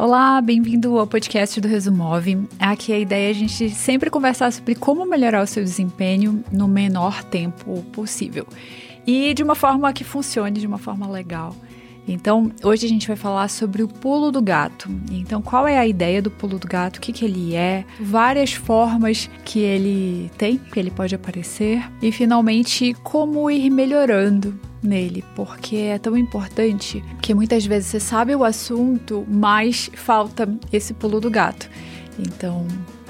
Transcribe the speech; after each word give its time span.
Olá, 0.00 0.40
bem-vindo 0.40 0.96
ao 0.96 1.08
podcast 1.08 1.60
do 1.60 1.66
Resumove. 1.66 2.46
Aqui 2.60 2.92
a 2.92 2.98
ideia 3.00 3.26
é 3.26 3.30
a 3.30 3.34
gente 3.34 3.68
sempre 3.70 4.08
conversar 4.08 4.52
sobre 4.52 4.76
como 4.76 5.04
melhorar 5.04 5.42
o 5.42 5.46
seu 5.46 5.60
desempenho 5.64 6.44
no 6.52 6.68
menor 6.68 7.24
tempo 7.24 7.82
possível 7.92 8.46
e 9.04 9.34
de 9.34 9.42
uma 9.42 9.56
forma 9.56 9.92
que 9.92 10.04
funcione, 10.04 10.60
de 10.60 10.68
uma 10.68 10.78
forma 10.78 11.08
legal. 11.08 11.52
Então, 12.08 12.50
hoje 12.64 12.86
a 12.86 12.88
gente 12.88 13.06
vai 13.06 13.16
falar 13.16 13.48
sobre 13.48 13.82
o 13.82 13.88
pulo 13.88 14.32
do 14.32 14.40
gato. 14.40 14.88
Então, 15.10 15.42
qual 15.42 15.68
é 15.68 15.78
a 15.78 15.86
ideia 15.86 16.22
do 16.22 16.30
pulo 16.30 16.58
do 16.58 16.66
gato? 16.66 16.96
O 16.96 17.00
que, 17.00 17.12
que 17.12 17.24
ele 17.24 17.54
é? 17.54 17.84
Várias 18.00 18.54
formas 18.54 19.28
que 19.44 19.60
ele 19.60 20.30
tem, 20.38 20.56
que 20.56 20.80
ele 20.80 20.90
pode 20.90 21.14
aparecer. 21.14 21.84
E, 22.00 22.10
finalmente, 22.10 22.94
como 23.04 23.50
ir 23.50 23.68
melhorando 23.68 24.58
nele, 24.82 25.22
porque 25.34 25.76
é 25.76 25.98
tão 25.98 26.16
importante 26.16 27.04
que 27.20 27.34
muitas 27.34 27.66
vezes 27.66 27.90
você 27.90 28.00
sabe 28.00 28.34
o 28.34 28.44
assunto, 28.44 29.26
mas 29.28 29.90
falta 29.94 30.48
esse 30.72 30.94
pulo 30.94 31.20
do 31.20 31.30
gato. 31.30 31.68
Então, 32.18 32.66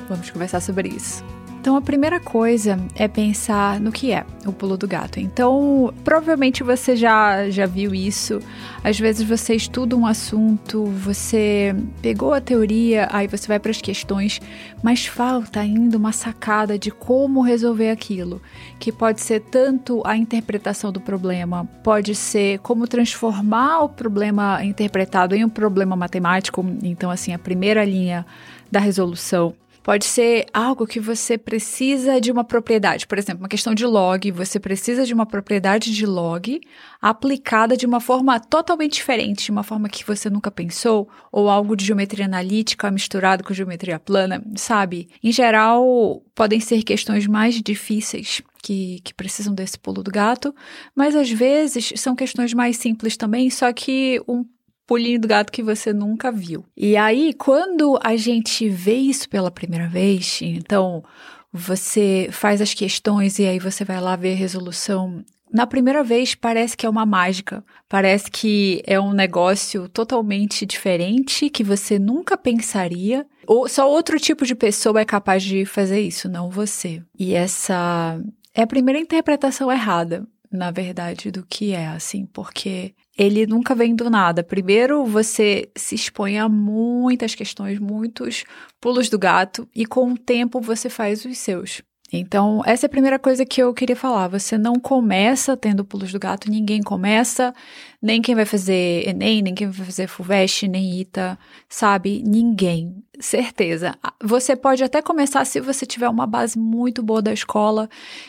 vamos 0.09 0.31
conversar 0.31 0.61
sobre 0.61 0.89
isso. 0.89 1.23
Então, 1.61 1.77
a 1.77 1.83
primeira 1.83 2.21
coisa 2.21 2.79
é 2.95 3.09
pensar 3.09 3.81
no 3.81 3.91
que 3.91 4.13
é 4.13 4.25
o 4.47 4.53
pulo 4.53 4.77
do 4.77 4.87
gato. 4.87 5.19
Então, 5.19 5.93
provavelmente 6.05 6.63
você 6.63 6.95
já, 6.95 7.51
já 7.51 7.67
viu 7.67 7.93
isso. 7.93 8.39
Às 8.83 8.99
vezes 8.99 9.29
você 9.29 9.57
estuda 9.57 9.97
um 9.97 10.07
assunto, 10.07 10.85
você 10.85 11.75
pegou 12.01 12.33
a 12.33 12.41
teoria, 12.41 13.09
aí 13.11 13.27
você 13.27 13.49
vai 13.49 13.59
para 13.59 13.73
as 13.73 13.81
questões, 13.81 14.41
mas 14.85 15.07
falta 15.07 15.59
ainda 15.59 15.99
uma 15.99 16.13
sacada 16.13 16.79
de 16.79 16.93
como 16.93 17.43
resolver 17.43 17.91
aquilo, 17.91 18.41
que 18.79 18.93
pode 18.93 19.21
ser 19.21 19.41
tanto 19.41 20.01
a 20.07 20.17
interpretação 20.17 20.93
do 20.93 21.01
problema, 21.01 21.65
pode 21.83 22.15
ser 22.15 22.61
como 22.61 22.87
transformar 22.87 23.81
o 23.81 23.89
problema 23.89 24.65
interpretado 24.65 25.35
em 25.35 25.45
um 25.45 25.49
problema 25.49 25.97
matemático. 25.97 26.65
Então, 26.85 27.11
assim, 27.11 27.35
a 27.35 27.39
primeira 27.39 27.85
linha 27.85 28.25
da 28.71 28.79
resolução 28.79 29.55
Pode 29.89 30.05
ser 30.05 30.45
algo 30.53 30.87
que 30.87 31.01
você 31.01 31.39
precisa 31.39 32.21
de 32.21 32.31
uma 32.31 32.45
propriedade, 32.45 33.07
por 33.07 33.17
exemplo, 33.17 33.41
uma 33.41 33.49
questão 33.49 33.75
de 33.75 33.87
log, 33.87 34.31
você 34.33 34.61
precisa 34.61 35.07
de 35.07 35.15
uma 35.15 35.25
propriedade 35.25 35.95
de 35.95 36.05
log 36.05 36.61
aplicada 37.01 37.75
de 37.75 37.87
uma 37.87 37.99
forma 37.99 38.39
totalmente 38.39 38.97
diferente, 38.97 39.47
de 39.47 39.51
uma 39.51 39.63
forma 39.63 39.89
que 39.89 40.05
você 40.05 40.29
nunca 40.29 40.51
pensou, 40.51 41.09
ou 41.33 41.49
algo 41.49 41.75
de 41.75 41.87
geometria 41.87 42.27
analítica 42.27 42.91
misturado 42.91 43.43
com 43.43 43.55
geometria 43.55 43.99
plana, 43.99 44.45
sabe? 44.57 45.09
Em 45.25 45.33
geral, 45.33 46.23
podem 46.35 46.61
ser 46.61 46.83
questões 46.83 47.27
mais 47.27 47.55
difíceis 47.55 48.43
que, 48.63 49.01
que, 49.03 49.15
precisam 49.15 49.55
desse 49.55 49.79
pulo 49.79 50.03
do 50.03 50.11
gato, 50.11 50.55
mas 50.95 51.17
às 51.17 51.31
vezes 51.31 51.95
são 51.97 52.15
questões 52.15 52.53
mais 52.53 52.77
simples 52.77 53.17
também, 53.17 53.49
só 53.49 53.73
que 53.73 54.21
um 54.29 54.45
pulinho 54.89 55.21
do 55.21 55.29
gato 55.29 55.53
que 55.53 55.63
você 55.63 55.93
nunca 55.93 56.33
viu. 56.33 56.65
E 56.75 56.97
aí, 56.97 57.35
quando 57.35 58.01
a 58.03 58.17
gente 58.17 58.69
vê 58.71 58.95
isso 58.95 59.29
pela 59.29 59.51
primeira 59.51 59.87
vez, 59.87 60.41
então 60.43 61.05
você 61.53 62.29
faz 62.33 62.63
as 62.63 62.73
questões 62.73 63.39
e 63.39 63.47
aí 63.47 63.59
você 63.59 63.85
vai 63.85 64.01
lá 64.01 64.17
ver 64.17 64.33
a 64.33 64.37
resolução. 64.37 65.23
Na 65.53 65.67
primeira 65.67 66.03
vez 66.03 66.35
parece 66.35 66.75
que 66.75 66.87
é 66.87 66.89
uma 66.89 67.05
mágica, 67.05 67.63
parece 67.87 68.31
que 68.31 68.83
é 68.87 68.99
um 68.99 69.13
negócio 69.13 69.89
totalmente 69.91 70.65
diferente 70.65 71.51
que 71.51 71.63
você 71.63 71.99
nunca 71.99 72.37
pensaria. 72.37 73.27
Ou 73.47 73.69
só 73.69 73.91
outro 73.91 74.19
tipo 74.19 74.47
de 74.47 74.55
pessoa 74.55 75.01
é 75.01 75.05
capaz 75.05 75.43
de 75.43 75.67
fazer 75.67 76.01
isso, 76.01 76.31
não 76.31 76.49
você. 76.49 77.03
E 77.19 77.35
essa 77.35 78.19
é 78.55 78.63
a 78.63 78.67
primeira 78.67 78.99
interpretação 78.99 79.71
errada, 79.71 80.27
na 80.51 80.71
verdade, 80.71 81.31
do 81.31 81.45
que 81.45 81.73
é 81.73 81.89
assim, 81.89 82.25
porque 82.27 82.95
ele 83.19 83.47
nunca 83.47 83.75
vem 83.75 83.97
do 83.97 84.09
nada. 84.09 84.45
Primeiro, 84.45 85.05
você 85.05 85.69
se 85.77 85.97
expõe 85.97 86.39
a 86.39 86.49
muitas 86.49 87.35
questões, 87.35 87.81
muitos 87.81 88.45
pulos 88.81 89.11
do 89.11 89.19
gato, 89.19 89.69
e 89.75 89.85
com 89.85 90.13
o 90.13 90.17
tempo 90.17 90.61
você 90.61 90.89
faz 90.89 91.25
os 91.25 91.37
seus. 91.37 91.83
Então, 92.11 92.63
essa 92.65 92.87
é 92.87 92.89
a 92.89 92.91
primeira 92.91 93.19
coisa 93.19 93.45
que 93.45 93.61
eu 93.61 93.75
queria 93.75 93.97
falar. 93.97 94.29
Você 94.29 94.57
não 94.57 94.77
começa 94.77 95.57
tendo 95.57 95.85
pulos 95.85 96.11
do 96.11 96.19
gato, 96.19 96.51
ninguém 96.51 96.81
começa, 96.81 97.53
nem 98.01 98.23
quem 98.23 98.35
vai 98.35 98.45
fazer 98.45 99.09
Enem, 99.09 99.43
nem 99.43 99.55
quem 99.55 99.69
vai 99.69 99.87
fazer 99.87 100.07
FUVEST, 100.07 100.69
nem 100.69 101.01
ITA, 101.01 101.39
sabe? 101.69 102.23
Ninguém 102.25 103.03
certeza. 103.21 103.97
Você 104.23 104.55
pode 104.55 104.83
até 104.83 105.03
começar 105.03 105.45
se 105.45 105.61
você 105.61 105.85
tiver 105.85 106.09
uma 106.09 106.27
base 106.27 106.59
muito 106.59 107.03
boa 107.03 107.21
da 107.21 107.33
escola, 107.33 107.89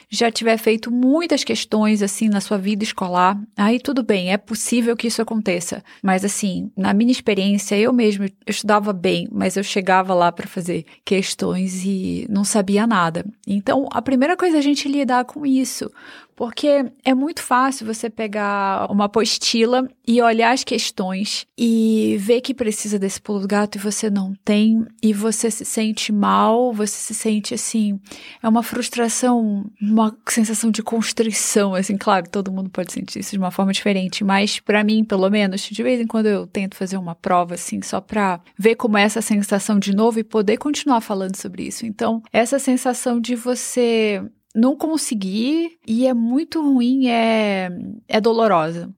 já 0.09 0.31
tiver 0.31 0.57
feito 0.57 0.91
muitas 0.91 1.43
questões 1.43 2.01
assim 2.01 2.27
na 2.27 2.41
sua 2.41 2.57
vida 2.57 2.83
escolar. 2.83 3.39
Aí 3.55 3.79
tudo 3.79 4.03
bem, 4.03 4.33
é 4.33 4.37
possível 4.37 4.95
que 4.97 5.07
isso 5.07 5.21
aconteça. 5.21 5.83
Mas 6.01 6.25
assim, 6.25 6.71
na 6.75 6.93
minha 6.93 7.11
experiência, 7.11 7.77
eu 7.77 7.93
mesmo 7.93 8.25
eu 8.25 8.31
estudava 8.47 8.91
bem, 8.91 9.27
mas 9.31 9.57
eu 9.57 9.63
chegava 9.63 10.13
lá 10.13 10.31
para 10.31 10.47
fazer 10.47 10.85
questões 11.05 11.83
e 11.85 12.25
não 12.29 12.43
sabia 12.43 12.87
nada. 12.87 13.25
Então, 13.47 13.87
a 13.91 14.01
primeira 14.01 14.35
coisa 14.35 14.57
é 14.57 14.59
a 14.59 14.63
gente 14.63 14.87
lidar 14.87 15.25
com 15.25 15.45
isso, 15.45 15.91
porque 16.39 16.85
é 17.03 17.13
muito 17.13 17.43
fácil 17.43 17.85
você 17.85 18.09
pegar 18.09 18.89
uma 18.89 19.05
apostila 19.05 19.85
e 20.07 20.21
olhar 20.21 20.53
as 20.53 20.63
questões 20.63 21.45
e 21.57 22.15
ver 22.17 22.39
que 22.39 22.53
precisa 22.53 22.97
desse 22.97 23.19
pulo 23.19 23.41
do 23.41 23.47
gato 23.47 23.75
e 23.75 23.81
você 23.81 24.09
não 24.09 24.33
tem, 24.45 24.85
e 25.03 25.11
você 25.11 25.51
se 25.51 25.65
sente 25.65 26.13
mal, 26.13 26.71
você 26.71 26.95
se 26.95 27.13
sente 27.13 27.53
assim, 27.53 27.99
é 28.41 28.47
uma 28.47 28.63
frustração, 28.63 29.69
uma 29.81 30.17
sensação 30.29 30.71
de 30.71 30.81
constrição, 30.81 31.75
assim, 31.75 31.97
claro, 31.97 32.29
todo 32.29 32.53
mundo 32.53 32.69
pode 32.69 32.93
sentir 32.93 33.19
isso 33.19 33.31
de 33.31 33.37
uma 33.37 33.51
forma 33.51 33.73
diferente, 33.73 34.23
mas 34.23 34.61
para 34.61 34.81
mim, 34.81 35.03
pelo 35.03 35.29
menos, 35.29 35.63
de 35.63 35.83
vez 35.83 35.99
em 35.99 36.07
quando 36.07 36.27
eu 36.27 36.47
tento 36.47 36.77
fazer 36.77 36.95
uma 36.95 37.15
prova 37.15 37.55
assim, 37.55 37.81
só 37.81 37.99
para 37.99 38.39
ver 38.57 38.75
como 38.75 38.97
é 38.97 39.01
essa 39.01 39.21
sensação 39.21 39.77
de 39.77 39.93
novo 39.93 40.19
e 40.19 40.23
poder 40.23 40.55
continuar 40.55 41.01
falando 41.01 41.35
sobre 41.35 41.63
isso. 41.63 41.85
Então, 41.85 42.23
essa 42.31 42.57
sensação 42.57 43.19
de 43.19 43.35
você 43.35 44.23
não 44.55 44.75
conseguir 44.75 45.77
e 45.87 46.07
é 46.07 46.13
muito 46.13 46.61
ruim, 46.61 47.07
é, 47.07 47.69
é 48.07 48.19
dolorosa, 48.21 48.89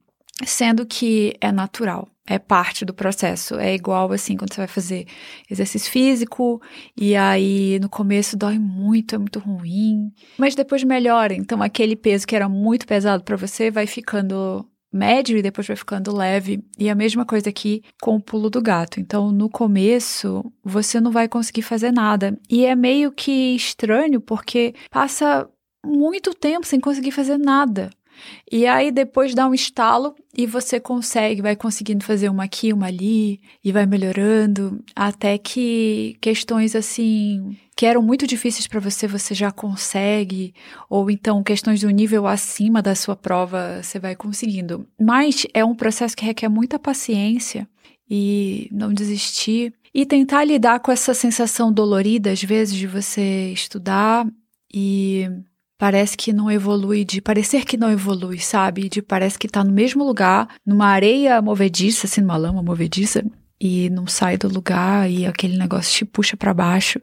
sendo 0.44 0.86
que 0.86 1.34
é 1.40 1.52
natural. 1.52 2.08
É 2.24 2.38
parte 2.38 2.84
do 2.84 2.94
processo. 2.94 3.56
É 3.56 3.74
igual 3.74 4.12
assim 4.12 4.36
quando 4.36 4.54
você 4.54 4.60
vai 4.60 4.68
fazer 4.68 5.06
exercício 5.50 5.90
físico 5.90 6.62
e 6.96 7.16
aí 7.16 7.80
no 7.80 7.88
começo 7.88 8.36
dói 8.36 8.60
muito, 8.60 9.16
é 9.16 9.18
muito 9.18 9.40
ruim, 9.40 10.12
mas 10.38 10.54
depois 10.54 10.84
melhora. 10.84 11.34
Então 11.34 11.60
aquele 11.60 11.96
peso 11.96 12.24
que 12.26 12.36
era 12.36 12.48
muito 12.48 12.86
pesado 12.86 13.24
para 13.24 13.36
você 13.36 13.72
vai 13.72 13.88
ficando 13.88 14.64
médio 14.92 15.36
e 15.36 15.42
depois 15.42 15.66
vai 15.66 15.76
ficando 15.76 16.14
leve. 16.14 16.62
E 16.78 16.90
a 16.90 16.94
mesma 16.94 17.24
coisa 17.24 17.48
aqui 17.48 17.82
com 18.00 18.16
o 18.16 18.20
pulo 18.20 18.50
do 18.50 18.60
gato. 18.60 19.00
Então, 19.00 19.32
no 19.32 19.48
começo, 19.48 20.44
você 20.62 21.00
não 21.00 21.10
vai 21.10 21.28
conseguir 21.28 21.62
fazer 21.62 21.92
nada. 21.92 22.38
E 22.48 22.64
é 22.64 22.74
meio 22.74 23.10
que 23.10 23.54
estranho 23.54 24.20
porque 24.20 24.74
passa 24.90 25.48
muito 25.84 26.34
tempo 26.34 26.66
sem 26.66 26.78
conseguir 26.78 27.10
fazer 27.10 27.38
nada. 27.38 27.90
E 28.50 28.66
aí 28.66 28.90
depois 28.90 29.34
dá 29.34 29.46
um 29.46 29.54
estalo 29.54 30.14
e 30.36 30.46
você 30.46 30.80
consegue, 30.80 31.42
vai 31.42 31.56
conseguindo 31.56 32.04
fazer 32.04 32.28
uma 32.28 32.44
aqui, 32.44 32.72
uma 32.72 32.86
ali 32.86 33.40
e 33.64 33.72
vai 33.72 33.86
melhorando 33.86 34.82
até 34.94 35.38
que 35.38 36.16
questões 36.20 36.74
assim 36.74 37.56
que 37.76 37.86
eram 37.86 38.02
muito 38.02 38.26
difíceis 38.26 38.66
para 38.66 38.80
você, 38.80 39.06
você 39.06 39.34
já 39.34 39.50
consegue, 39.50 40.54
ou 40.88 41.10
então 41.10 41.42
questões 41.42 41.80
do 41.80 41.90
nível 41.90 42.26
acima 42.26 42.82
da 42.82 42.94
sua 42.94 43.16
prova, 43.16 43.82
você 43.82 43.98
vai 43.98 44.14
conseguindo. 44.14 44.86
Mas 45.00 45.46
é 45.54 45.64
um 45.64 45.74
processo 45.74 46.16
que 46.16 46.24
requer 46.24 46.48
muita 46.48 46.78
paciência 46.78 47.66
e 48.08 48.68
não 48.70 48.92
desistir 48.92 49.72
e 49.94 50.06
tentar 50.06 50.44
lidar 50.44 50.80
com 50.80 50.92
essa 50.92 51.14
sensação 51.14 51.72
dolorida 51.72 52.30
às 52.30 52.42
vezes 52.42 52.74
de 52.74 52.86
você 52.86 53.50
estudar 53.52 54.26
e 54.72 55.28
parece 55.82 56.16
que 56.16 56.32
não 56.32 56.48
evolui, 56.48 57.04
de 57.04 57.20
parecer 57.20 57.64
que 57.64 57.76
não 57.76 57.90
evolui, 57.90 58.38
sabe? 58.38 58.88
De 58.88 59.02
parece 59.02 59.36
que 59.36 59.48
tá 59.48 59.64
no 59.64 59.72
mesmo 59.72 60.04
lugar, 60.04 60.46
numa 60.64 60.86
areia 60.86 61.42
movediça, 61.42 62.06
assim, 62.06 62.20
numa 62.20 62.36
lama 62.36 62.62
movediça, 62.62 63.24
e 63.60 63.90
não 63.90 64.06
sai 64.06 64.38
do 64.38 64.46
lugar 64.46 65.10
e 65.10 65.26
aquele 65.26 65.58
negócio 65.58 65.92
te 65.92 66.04
puxa 66.04 66.36
para 66.36 66.54
baixo. 66.54 67.00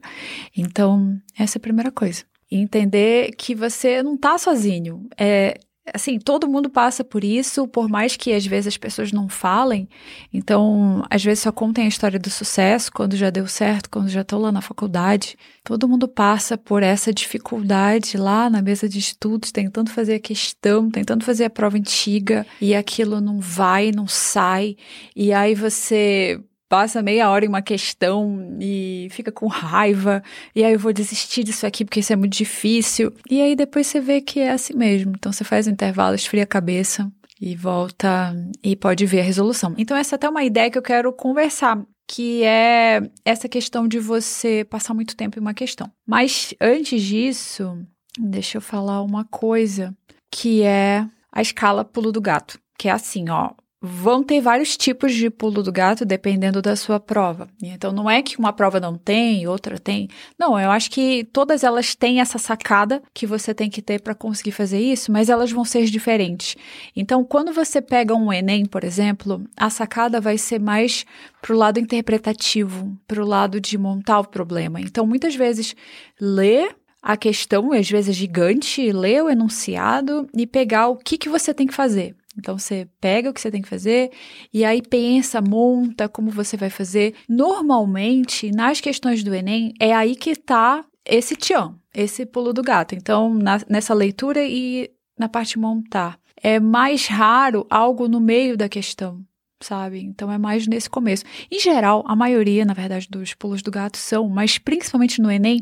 Então, 0.56 1.20
essa 1.38 1.58
é 1.58 1.58
a 1.58 1.60
primeira 1.60 1.92
coisa. 1.92 2.24
entender 2.50 3.32
que 3.36 3.54
você 3.54 4.02
não 4.02 4.16
tá 4.16 4.38
sozinho. 4.38 5.06
É, 5.14 5.60
assim, 5.94 6.18
todo 6.18 6.48
mundo 6.48 6.70
passa 6.70 7.04
por 7.04 7.24
isso, 7.24 7.66
por 7.68 7.88
mais 7.88 8.16
que 8.16 8.32
às 8.32 8.46
vezes 8.46 8.68
as 8.68 8.76
pessoas 8.76 9.12
não 9.12 9.28
falem. 9.28 9.88
Então, 10.32 11.04
às 11.10 11.22
vezes 11.22 11.42
só 11.42 11.52
contem 11.52 11.84
a 11.84 11.88
história 11.88 12.18
do 12.18 12.30
sucesso 12.30 12.90
quando 12.92 13.16
já 13.16 13.30
deu 13.30 13.46
certo, 13.46 13.90
quando 13.90 14.08
já 14.08 14.22
estou 14.22 14.40
lá 14.40 14.52
na 14.52 14.60
faculdade. 14.60 15.36
Todo 15.64 15.88
mundo 15.88 16.08
passa 16.08 16.56
por 16.56 16.82
essa 16.82 17.12
dificuldade 17.12 18.16
lá 18.16 18.48
na 18.48 18.62
mesa 18.62 18.88
de 18.88 18.98
estudos, 18.98 19.52
tentando 19.52 19.90
fazer 19.90 20.14
a 20.14 20.20
questão, 20.20 20.90
tentando 20.90 21.24
fazer 21.24 21.44
a 21.44 21.50
prova 21.50 21.76
antiga 21.76 22.46
e 22.60 22.74
aquilo 22.74 23.20
não 23.20 23.40
vai, 23.40 23.92
não 23.92 24.06
sai. 24.06 24.76
E 25.14 25.32
aí 25.32 25.54
você 25.54 26.40
passa 26.70 27.02
meia 27.02 27.28
hora 27.28 27.44
em 27.44 27.48
uma 27.48 27.60
questão 27.60 28.56
e 28.60 29.08
fica 29.10 29.32
com 29.32 29.48
raiva, 29.48 30.22
e 30.54 30.64
aí 30.64 30.72
eu 30.72 30.78
vou 30.78 30.92
desistir 30.92 31.42
disso 31.42 31.66
aqui 31.66 31.84
porque 31.84 31.98
isso 31.98 32.12
é 32.12 32.16
muito 32.16 32.36
difícil. 32.36 33.12
E 33.28 33.42
aí 33.42 33.56
depois 33.56 33.88
você 33.88 34.00
vê 34.00 34.20
que 34.20 34.38
é 34.38 34.52
assim 34.52 34.74
mesmo. 34.74 35.12
Então 35.18 35.32
você 35.32 35.42
faz 35.42 35.66
o 35.66 35.70
intervalo, 35.70 36.14
esfria 36.14 36.44
a 36.44 36.46
cabeça 36.46 37.10
e 37.40 37.56
volta 37.56 38.32
e 38.62 38.76
pode 38.76 39.04
ver 39.04 39.20
a 39.20 39.24
resolução. 39.24 39.74
Então, 39.78 39.96
essa 39.96 40.14
é 40.14 40.16
até 40.16 40.28
uma 40.28 40.44
ideia 40.44 40.70
que 40.70 40.76
eu 40.76 40.82
quero 40.82 41.12
conversar, 41.12 41.82
que 42.06 42.44
é 42.44 43.00
essa 43.24 43.48
questão 43.48 43.88
de 43.88 43.98
você 43.98 44.64
passar 44.64 44.92
muito 44.92 45.16
tempo 45.16 45.38
em 45.38 45.40
uma 45.40 45.54
questão. 45.54 45.90
Mas 46.06 46.54
antes 46.60 47.02
disso, 47.02 47.78
deixa 48.18 48.58
eu 48.58 48.62
falar 48.62 49.02
uma 49.02 49.24
coisa 49.24 49.96
que 50.30 50.62
é 50.62 51.06
a 51.32 51.40
escala 51.40 51.84
pulo 51.84 52.12
do 52.12 52.20
gato, 52.20 52.60
que 52.78 52.88
é 52.88 52.92
assim, 52.92 53.30
ó, 53.30 53.50
Vão 53.82 54.22
ter 54.22 54.42
vários 54.42 54.76
tipos 54.76 55.14
de 55.14 55.30
pulo 55.30 55.62
do 55.62 55.72
gato 55.72 56.04
dependendo 56.04 56.60
da 56.60 56.76
sua 56.76 57.00
prova. 57.00 57.48
Então, 57.62 57.92
não 57.92 58.10
é 58.10 58.20
que 58.20 58.38
uma 58.38 58.52
prova 58.52 58.78
não 58.78 58.98
tem, 58.98 59.46
outra 59.46 59.78
tem. 59.78 60.06
Não, 60.38 60.60
eu 60.60 60.70
acho 60.70 60.90
que 60.90 61.24
todas 61.32 61.64
elas 61.64 61.94
têm 61.94 62.20
essa 62.20 62.36
sacada 62.36 63.02
que 63.14 63.26
você 63.26 63.54
tem 63.54 63.70
que 63.70 63.80
ter 63.80 64.02
para 64.02 64.14
conseguir 64.14 64.52
fazer 64.52 64.78
isso, 64.78 65.10
mas 65.10 65.30
elas 65.30 65.50
vão 65.50 65.64
ser 65.64 65.86
diferentes. 65.86 66.56
Então, 66.94 67.24
quando 67.24 67.54
você 67.54 67.80
pega 67.80 68.14
um 68.14 68.30
Enem, 68.30 68.66
por 68.66 68.84
exemplo, 68.84 69.42
a 69.56 69.70
sacada 69.70 70.20
vai 70.20 70.36
ser 70.36 70.60
mais 70.60 71.06
pro 71.40 71.56
lado 71.56 71.80
interpretativo, 71.80 72.94
pro 73.08 73.24
lado 73.24 73.58
de 73.58 73.78
montar 73.78 74.20
o 74.20 74.28
problema. 74.28 74.78
Então, 74.78 75.06
muitas 75.06 75.34
vezes, 75.34 75.74
ler 76.20 76.76
a 77.02 77.16
questão, 77.16 77.72
às 77.72 77.88
vezes 77.88 78.14
gigante, 78.14 78.92
ler 78.92 79.22
o 79.24 79.30
enunciado 79.30 80.28
e 80.36 80.46
pegar 80.46 80.88
o 80.88 80.96
que, 80.96 81.16
que 81.16 81.28
você 81.28 81.54
tem 81.54 81.66
que 81.66 81.74
fazer. 81.74 82.14
Então 82.38 82.58
você 82.58 82.88
pega 83.00 83.28
o 83.28 83.34
que 83.34 83.40
você 83.40 83.50
tem 83.50 83.62
que 83.62 83.68
fazer 83.68 84.10
e 84.52 84.64
aí 84.64 84.80
pensa, 84.80 85.40
monta 85.40 86.08
como 86.08 86.30
você 86.30 86.56
vai 86.56 86.70
fazer. 86.70 87.14
Normalmente, 87.28 88.50
nas 88.50 88.80
questões 88.80 89.24
do 89.24 89.34
Enem, 89.34 89.74
é 89.80 89.92
aí 89.92 90.14
que 90.14 90.30
está 90.30 90.84
esse 91.04 91.36
tchan, 91.36 91.74
esse 91.94 92.24
pulo 92.24 92.52
do 92.52 92.62
gato. 92.62 92.94
Então, 92.94 93.34
na, 93.34 93.60
nessa 93.68 93.92
leitura 93.94 94.44
e 94.44 94.90
na 95.18 95.28
parte 95.28 95.58
montar. 95.58 96.18
É 96.42 96.58
mais 96.58 97.06
raro 97.06 97.66
algo 97.68 98.08
no 98.08 98.18
meio 98.18 98.56
da 98.56 98.66
questão, 98.66 99.22
sabe? 99.60 100.00
Então 100.00 100.32
é 100.32 100.38
mais 100.38 100.66
nesse 100.66 100.88
começo. 100.88 101.24
Em 101.50 101.60
geral, 101.60 102.02
a 102.06 102.16
maioria, 102.16 102.64
na 102.64 102.72
verdade, 102.72 103.06
dos 103.10 103.34
pulos 103.34 103.60
do 103.60 103.70
gato 103.70 103.98
são, 103.98 104.26
mas 104.30 104.56
principalmente 104.56 105.20
no 105.20 105.30
Enem, 105.30 105.60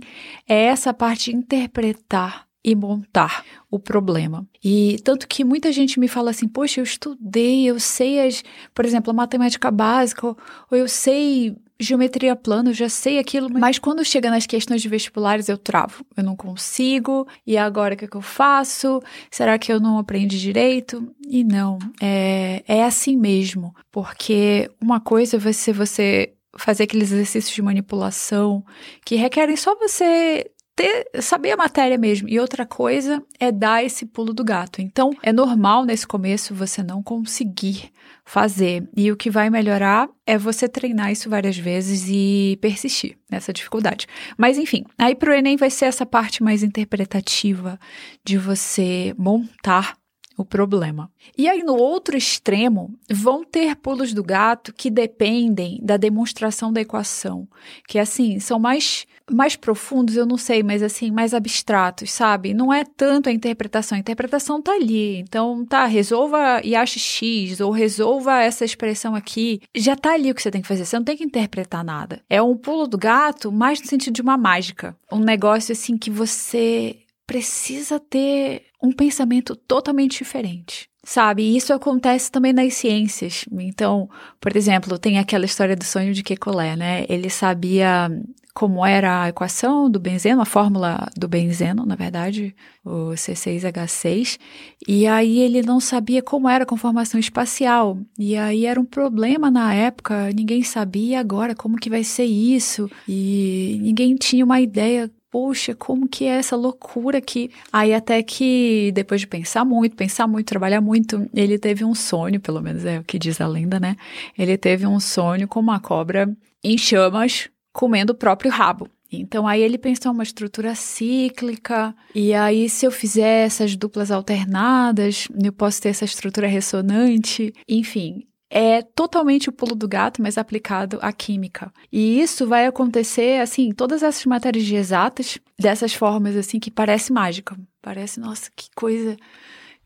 é 0.49 0.67
essa 0.67 0.95
parte 0.95 1.33
de 1.33 1.37
interpretar 1.37 2.48
e 2.69 2.75
montar 2.75 3.43
o 3.71 3.79
problema. 3.79 4.47
E 4.63 4.99
tanto 5.03 5.27
que 5.27 5.43
muita 5.43 5.73
gente 5.73 5.99
me 5.99 6.07
fala 6.07 6.31
assim: 6.31 6.47
"Poxa, 6.47 6.81
eu 6.81 6.85
estudei, 6.85 7.65
eu 7.65 7.81
sei 7.81 8.27
as, 8.27 8.45
por 8.75 8.85
exemplo, 8.85 9.11
a 9.11 9.15
matemática 9.15 9.71
básica, 9.71 10.27
ou 10.27 10.37
eu 10.71 10.87
sei 10.87 11.57
geometria 11.81 12.35
plana, 12.35 12.71
eu 12.71 12.75
já 12.75 12.89
sei 12.89 13.19
aquilo, 13.19 13.49
mas 13.49 13.79
quando 13.79 14.05
chega 14.05 14.29
nas 14.29 14.47
questões 14.47 14.83
de 14.83 14.89
vestibulares 14.89 15.49
eu 15.49 15.57
travo. 15.57 16.05
Eu 16.17 16.25
não 16.25 16.37
consigo. 16.37 17.27
E 17.47 17.57
agora 17.57 17.95
o 17.95 17.97
que, 17.97 18.05
é 18.05 18.09
que 18.09 18.17
eu 18.17 18.21
faço? 18.21 19.01
Será 19.31 19.57
que 19.59 19.73
eu 19.73 19.79
não 19.81 19.97
aprendi 19.97 20.39
direito? 20.41 21.09
E 21.27 21.45
não, 21.45 21.79
é, 22.03 22.65
é 22.67 22.85
assim 22.85 23.17
mesmo. 23.17 23.75
Porque 23.93 24.69
uma 24.81 24.99
coisa 25.01 25.39
vai 25.39 25.53
ser 25.53 25.73
você 25.73 26.35
fazer 26.57 26.83
aqueles 26.83 27.13
exercícios 27.13 27.55
de 27.55 27.63
manipulação 27.63 28.65
que 29.05 29.15
requerem 29.15 29.57
só 29.57 29.77
você 29.77 30.51
ter, 30.79 31.11
saber 31.21 31.51
a 31.51 31.57
matéria 31.57 31.99
mesmo. 31.99 32.29
E 32.29 32.39
outra 32.39 32.65
coisa 32.65 33.21
é 33.41 33.51
dar 33.51 33.85
esse 33.85 34.07
pulo 34.07 34.33
do 34.33 34.45
gato. 34.45 34.81
Então, 34.81 35.11
é 35.25 35.33
normal 35.33 35.85
nesse 35.85 36.07
começo 36.07 36.55
você 36.55 36.85
não 36.85 37.03
conseguir 37.03 37.91
fazer. 38.25 38.89
E 38.97 39.11
o 39.11 39.17
que 39.17 39.29
vai 39.29 39.51
melhorar 39.51 40.09
é 40.25 40.39
você 40.39 40.69
treinar 40.69 41.11
isso 41.11 41.29
várias 41.29 41.59
vezes 41.59 42.07
e 42.09 42.57
persistir 42.61 43.19
nessa 43.29 43.53
dificuldade. 43.53 44.07
Mas 44.37 44.57
enfim, 44.57 44.85
aí 44.97 45.17
para 45.17 45.31
o 45.31 45.35
Enem 45.35 45.57
vai 45.57 45.71
ser 45.71 45.87
essa 45.87 46.07
parte 46.07 46.45
mais 46.45 46.63
interpretativa 46.63 47.79
de 48.25 48.39
você 48.39 49.13
montar 49.19 49.97
o 50.39 50.45
problema. 50.45 51.11
E 51.37 51.49
aí, 51.49 51.65
no 51.65 51.75
outro 51.75 52.17
extremo, 52.17 52.95
vão 53.11 53.45
ter 53.45 53.75
pulos 53.75 54.15
do 54.15 54.23
gato 54.23 54.73
que 54.73 54.89
dependem 54.89 55.81
da 55.83 55.97
demonstração 55.97 56.73
da 56.73 56.81
equação, 56.81 57.49
que 57.89 57.99
assim, 57.99 58.39
são 58.39 58.59
mais 58.59 59.05
mais 59.31 59.57
profundos, 59.57 60.17
eu 60.17 60.25
não 60.25 60.39
sei, 60.39 60.63
mas 60.63 60.83
assim, 60.83 61.11
mais 61.11 61.35
abstratos, 61.35 62.11
sabe? 62.11 62.55
Não 62.55 62.73
é 62.73 62.83
tanto 62.83 63.29
a 63.29 63.33
interpretação, 63.33 63.97
a 63.97 63.99
interpretação 64.01 64.63
tá 64.63 64.73
ali. 64.73 65.19
Então, 65.19 65.67
tá, 65.67 65.85
resolva 65.85 66.63
e 66.65 66.75
ache 66.75 66.99
X, 66.99 67.61
ou 67.61 67.71
resolva 67.71 68.41
essa 68.41 68.65
expressão 68.65 69.15
aqui. 69.15 69.61
Já 69.77 69.95
tá 69.95 70.15
ali 70.15 70.31
o 70.31 70.35
que 70.35 70.43
você 70.43 70.51
tem 70.51 70.63
que 70.63 70.69
fazer, 70.69 70.87
você 70.87 70.97
não 70.97 71.05
tem 71.05 71.17
que 71.17 71.25
interpretar 71.25 71.85
nada. 71.85 72.23
É 72.29 72.41
um 72.41 72.57
pulo 72.57 72.87
do 72.87 72.97
gato, 72.97 73.53
mais 73.53 73.81
no 73.83 73.87
sentido 73.87 74.15
de 74.15 74.23
uma 74.23 74.39
mágica. 74.39 74.97
Um 75.13 75.21
negócio 75.21 75.73
assim 75.73 75.99
que 75.99 76.11
você 76.11 76.97
precisa 77.29 78.01
ter 78.01 78.63
um 78.83 78.91
pensamento 78.91 79.55
totalmente 79.55 80.19
diferente. 80.19 80.89
Sabe, 81.05 81.57
isso 81.57 81.73
acontece 81.73 82.33
também 82.33 82.53
nas 82.53 82.75
ciências. 82.75 83.45
Então, 83.53 84.09
por 84.41 84.57
exemplo, 84.57 84.99
tem 84.99 85.19
aquela 85.19 85.45
história 85.45 85.77
do 85.77 85.85
sonho 85.85 86.13
de 86.13 86.23
Kekulé, 86.23 86.75
né? 86.75 87.05
Ele 87.09 87.31
sabia 87.31 88.11
como 88.55 88.85
era 88.85 89.23
a 89.23 89.29
equação 89.29 89.89
do 89.89 90.01
benzeno, 90.01 90.41
a 90.41 90.45
fórmula 90.45 91.09
do 91.17 91.29
benzeno, 91.29 91.87
na 91.87 91.95
verdade, 91.95 92.57
o 92.85 93.11
C6H6, 93.11 94.39
e 94.87 95.07
aí 95.07 95.39
ele 95.39 95.63
não 95.63 95.79
sabia 95.79 96.21
como 96.21 96.49
era 96.49 96.65
a 96.65 96.67
conformação 96.67 97.21
espacial. 97.21 97.99
E 98.19 98.37
aí 98.37 98.67
era 98.67 98.81
um 98.81 98.85
problema 98.85 99.51
na 99.51 99.73
época, 99.73 100.33
ninguém 100.35 100.63
sabia 100.65 101.21
agora 101.21 101.55
como 101.55 101.77
que 101.77 101.89
vai 101.89 102.03
ser 102.03 102.25
isso, 102.25 102.91
e 103.07 103.79
ninguém 103.81 104.17
tinha 104.17 104.45
uma 104.45 104.61
ideia 104.61 105.09
poxa, 105.39 105.73
como 105.73 106.09
que 106.09 106.25
é 106.25 106.31
essa 106.31 106.57
loucura 106.57 107.19
aqui? 107.19 107.49
Aí 107.73 107.95
até 107.95 108.21
que, 108.25 108.91
depois 108.93 109.21
de 109.21 109.27
pensar 109.29 109.65
muito, 109.65 109.95
pensar 109.95 110.27
muito, 110.27 110.49
trabalhar 110.49 110.81
muito, 110.81 111.31
ele 111.33 111.57
teve 111.57 111.85
um 111.85 111.95
sonho, 111.95 112.41
pelo 112.41 112.61
menos 112.61 112.85
é 112.85 112.99
o 112.99 113.05
que 113.05 113.21
diz 113.21 113.41
a 113.41 113.47
lenda, 113.47 113.79
né? 113.79 113.95
Ele 114.37 114.59
teve 114.59 114.85
um 114.85 114.99
sonho 114.99 115.47
com 115.47 115.61
uma 115.61 115.79
cobra 115.79 116.29
em 116.65 116.77
chamas 116.77 117.49
comendo 117.73 118.13
o 118.13 118.17
próprio 118.17 118.51
rabo. 118.51 118.91
Então 119.13 119.47
aí 119.47 119.63
ele 119.63 119.79
pensou 119.79 120.11
uma 120.11 120.25
estrutura 120.25 120.75
cíclica, 120.75 121.95
e 122.13 122.35
aí 122.35 122.69
se 122.69 122.85
eu 122.85 122.91
fizer 122.91 123.47
essas 123.47 123.77
duplas 123.77 124.11
alternadas, 124.11 125.29
eu 125.41 125.53
posso 125.53 125.81
ter 125.81 125.91
essa 125.91 126.05
estrutura 126.05 126.49
ressonante, 126.49 127.55
enfim, 127.69 128.27
é 128.51 128.83
totalmente 128.83 129.49
o 129.49 129.53
pulo 129.53 129.75
do 129.75 129.87
gato, 129.87 130.23
mas 130.23 130.39
aplicado 130.39 130.99
à 131.03 131.13
química. 131.13 131.73
E 131.93 132.21
isso 132.21 132.47
vai 132.47 132.67
acontecer, 132.67 133.41
assim, 133.41 133.73
todas 133.73 134.03
essas 134.03 134.25
matérias 134.25 134.65
de 134.65 134.75
exatas, 134.75 135.39
dessas 135.59 135.93
formas, 135.93 136.37
assim, 136.37 136.59
que 136.59 136.71
parece 136.71 137.13
mágica. 137.13 137.57
Parece, 137.83 138.19
nossa, 138.19 138.51
que 138.57 138.69
coisa, 138.75 139.17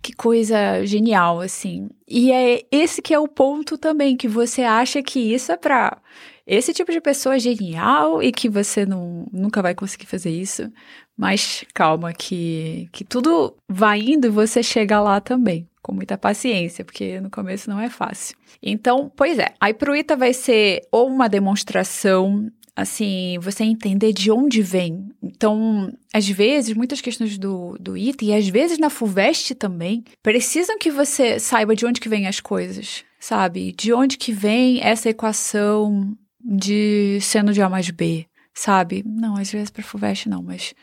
que 0.01 0.13
coisa 0.13 0.85
genial, 0.87 1.41
assim. 1.41 1.89
E 2.09 2.31
é 2.31 2.63
esse 2.71 3.03
que 3.03 3.13
é 3.13 3.19
o 3.19 3.29
ponto 3.29 3.77
também, 3.77 4.17
que 4.17 4.29
você 4.29 4.63
acha 4.63 5.03
que 5.03 5.19
isso 5.19 5.51
é 5.51 5.57
pra 5.57 6.01
esse 6.47 6.73
tipo 6.73 6.91
de 6.93 7.01
pessoa 7.01 7.39
genial 7.39 8.23
e 8.23 8.33
que 8.33 8.49
você 8.49 8.85
não, 8.87 9.27
nunca 9.33 9.63
vai 9.63 9.75
conseguir 9.75 10.07
fazer 10.07 10.31
isso. 10.31 10.71
Mas 11.17 11.65
calma, 11.75 12.13
que, 12.13 12.89
que 12.93 13.05
tudo 13.05 13.57
vai 13.69 14.01
indo 14.01 14.27
e 14.27 14.31
você 14.31 14.63
chega 14.63 15.01
lá 15.01 15.21
também 15.21 15.69
com 15.83 15.93
muita 15.93 16.17
paciência, 16.17 16.85
porque 16.85 17.21
no 17.21 17.29
começo 17.29 17.69
não 17.69 17.81
é 17.81 17.91
fácil. 17.91 18.37
Então, 18.63 19.11
pois 19.15 19.39
é, 19.39 19.53
a 19.61 19.71
ITA 19.71 20.17
vai 20.17 20.33
ser 20.33 20.81
ou 20.93 21.09
uma 21.09 21.29
demonstração, 21.29 22.49
assim, 22.77 23.37
você 23.41 23.65
entender 23.65 24.13
de 24.13 24.31
onde 24.31 24.63
vem. 24.63 25.09
Então, 25.21 25.93
às 26.15 26.29
vezes, 26.29 26.77
muitas 26.77 27.01
questões 27.01 27.37
do, 27.37 27.77
do 27.81 27.97
ITA, 27.97 28.25
e 28.25 28.35
às 28.35 28.49
vezes 28.49 28.79
na 28.79 28.89
FUVEST 28.89 29.57
também, 29.57 30.05
precisam 30.23 30.79
que 30.79 30.91
você 30.91 31.41
saiba 31.41 31.75
de 31.75 31.85
onde 31.85 32.01
que 32.01 32.09
vem 32.09 32.29
as 32.29 32.39
coisas, 32.39 33.05
sabe? 33.19 33.73
De 33.73 33.93
onde 33.93 34.17
que 34.17 34.33
vem 34.33 34.81
essa 34.81 35.11
equação 35.11 36.17
de 36.41 37.19
seno 37.21 37.53
de 37.53 37.61
A 37.61 37.69
mais 37.69 37.91
B, 37.91 38.27
sabe? 38.55 39.03
Não, 39.05 39.37
às 39.37 39.51
vezes 39.51 39.71
para 39.71 39.83
FUVEST 39.83 40.29
não, 40.29 40.43
mas... 40.43 40.75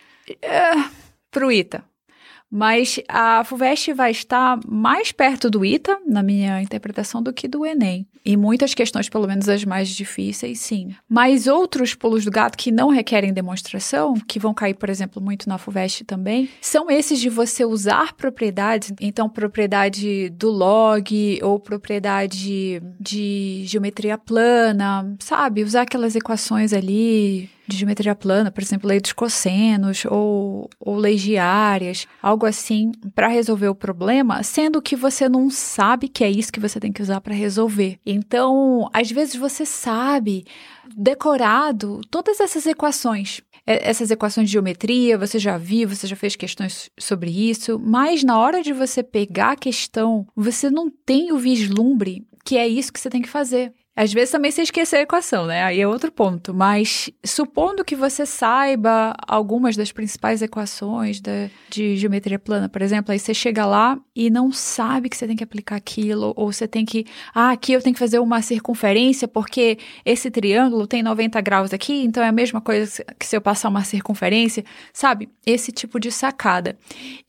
É, 0.41 0.71
pro 1.31 1.51
ITA, 1.51 1.83
mas 2.49 2.99
a 3.07 3.43
FUVEST 3.43 3.93
vai 3.93 4.11
estar 4.11 4.59
mais 4.67 5.11
perto 5.11 5.49
do 5.49 5.63
ITA, 5.63 5.99
na 6.07 6.23
minha 6.23 6.61
interpretação, 6.61 7.21
do 7.21 7.31
que 7.31 7.47
do 7.47 7.65
Enem. 7.65 8.07
E 8.25 8.35
muitas 8.35 8.73
questões, 8.73 9.07
pelo 9.07 9.27
menos 9.27 9.47
as 9.47 9.63
mais 9.63 9.89
difíceis, 9.89 10.59
sim. 10.59 10.93
Mas 11.07 11.47
outros 11.47 11.93
pulos 11.93 12.25
do 12.25 12.31
gato 12.31 12.57
que 12.57 12.71
não 12.71 12.89
requerem 12.89 13.33
demonstração, 13.33 14.13
que 14.27 14.39
vão 14.39 14.53
cair, 14.53 14.73
por 14.73 14.89
exemplo, 14.89 15.21
muito 15.21 15.47
na 15.47 15.57
FUVEST 15.57 16.03
também, 16.03 16.49
são 16.61 16.89
esses 16.89 17.19
de 17.19 17.29
você 17.29 17.63
usar 17.63 18.13
propriedades, 18.13 18.93
então 18.99 19.29
propriedade 19.29 20.29
do 20.31 20.49
log 20.49 21.39
ou 21.41 21.59
propriedade 21.59 22.81
de 22.99 23.63
geometria 23.65 24.17
plana, 24.17 25.15
sabe? 25.19 25.63
Usar 25.63 25.83
aquelas 25.83 26.15
equações 26.15 26.73
ali 26.73 27.49
de 27.69 27.77
geometria 27.77 28.15
plana, 28.15 28.51
por 28.51 28.61
exemplo, 28.61 28.87
lei 28.87 28.99
dos 28.99 29.13
cossenos 29.13 30.03
ou, 30.05 30.69
ou 30.79 30.97
leis 30.97 31.21
diárias, 31.21 32.07
algo 32.21 32.45
assim, 32.45 32.91
para 33.15 33.27
resolver 33.27 33.69
o 33.69 33.75
problema, 33.75 34.43
sendo 34.43 34.81
que 34.81 34.95
você 34.95 35.29
não 35.29 35.49
sabe 35.49 36.07
que 36.07 36.23
é 36.23 36.29
isso 36.29 36.51
que 36.51 36.59
você 36.59 36.79
tem 36.79 36.91
que 36.91 37.01
usar 37.01 37.21
para 37.21 37.33
resolver. 37.33 37.99
Então, 38.05 38.89
às 38.91 39.11
vezes 39.11 39.35
você 39.35 39.65
sabe 39.65 40.45
decorado 40.95 42.01
todas 42.09 42.39
essas 42.39 42.65
equações, 42.65 43.41
essas 43.65 44.09
equações 44.09 44.47
de 44.47 44.53
geometria, 44.53 45.17
você 45.17 45.37
já 45.37 45.57
viu, 45.57 45.87
você 45.87 46.07
já 46.07 46.15
fez 46.15 46.35
questões 46.35 46.89
sobre 46.99 47.29
isso, 47.29 47.79
mas 47.79 48.23
na 48.23 48.39
hora 48.39 48.63
de 48.63 48.73
você 48.73 49.03
pegar 49.03 49.51
a 49.51 49.55
questão, 49.55 50.25
você 50.35 50.71
não 50.71 50.89
tem 50.89 51.31
o 51.31 51.37
vislumbre 51.37 52.25
que 52.43 52.57
é 52.57 52.67
isso 52.67 52.91
que 52.91 52.99
você 52.99 53.11
tem 53.11 53.21
que 53.21 53.29
fazer. 53.29 53.71
Às 53.99 54.13
vezes 54.13 54.31
também 54.31 54.49
você 54.49 54.61
esquece 54.61 54.95
a 54.95 55.01
equação, 55.01 55.45
né? 55.45 55.61
Aí 55.61 55.81
é 55.81 55.85
outro 55.85 56.09
ponto. 56.09 56.53
Mas 56.53 57.09
supondo 57.21 57.83
que 57.83 57.97
você 57.97 58.25
saiba 58.25 59.13
algumas 59.27 59.75
das 59.75 59.91
principais 59.91 60.41
equações 60.41 61.19
de, 61.19 61.51
de 61.69 61.97
geometria 61.97 62.39
plana, 62.39 62.69
por 62.69 62.81
exemplo, 62.81 63.11
aí 63.11 63.19
você 63.19 63.33
chega 63.33 63.65
lá 63.65 63.99
e 64.15 64.29
não 64.29 64.53
sabe 64.53 65.09
que 65.09 65.17
você 65.17 65.27
tem 65.27 65.35
que 65.35 65.43
aplicar 65.43 65.75
aquilo, 65.75 66.31
ou 66.37 66.49
você 66.49 66.65
tem 66.65 66.85
que. 66.85 67.05
Ah, 67.35 67.51
aqui 67.51 67.73
eu 67.73 67.81
tenho 67.81 67.93
que 67.93 67.99
fazer 67.99 68.19
uma 68.19 68.41
circunferência 68.41 69.27
porque 69.27 69.77
esse 70.05 70.31
triângulo 70.31 70.87
tem 70.87 71.03
90 71.03 71.41
graus 71.41 71.73
aqui, 71.73 72.05
então 72.05 72.23
é 72.23 72.29
a 72.29 72.31
mesma 72.31 72.61
coisa 72.61 73.03
que 73.19 73.25
se 73.25 73.35
eu 73.35 73.41
passar 73.41 73.67
uma 73.67 73.83
circunferência, 73.83 74.63
sabe? 74.93 75.27
Esse 75.45 75.73
tipo 75.73 75.99
de 75.99 76.09
sacada. 76.09 76.77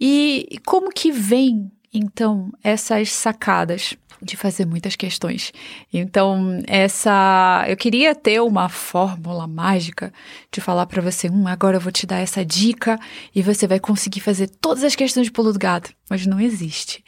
E 0.01 0.61
como 0.65 0.91
que 0.91 1.11
vem, 1.11 1.69
então, 1.93 2.53
essas 2.63 3.13
sacadas? 3.13 3.97
de 4.23 4.37
fazer 4.37 4.67
muitas 4.67 4.97
questões. 4.97 5.53
Então, 5.93 6.63
essa. 6.67 7.65
Eu 7.69 7.77
queria 7.77 8.15
ter 8.15 8.41
uma 8.41 8.69
fórmula 8.69 9.47
mágica 9.47 10.13
de 10.53 10.61
falar 10.61 10.87
para 10.87 11.01
você: 11.01 11.29
hum, 11.31 11.47
agora 11.47 11.77
eu 11.77 11.81
vou 11.81 11.93
te 11.93 12.07
dar 12.07 12.19
essa 12.19 12.45
dica 12.45 12.99
e 13.35 13.43
você 13.43 13.67
vai 13.67 13.81
conseguir 13.81 14.21
fazer 14.21 14.49
todas 14.49 14.85
as 14.85 14.95
questões 14.95 15.27
de 15.27 15.33
pulo 15.33 15.53
do 15.53 15.59
gato. 15.59 15.91
Mas 16.11 16.27
não 16.27 16.41
existe. 16.41 17.05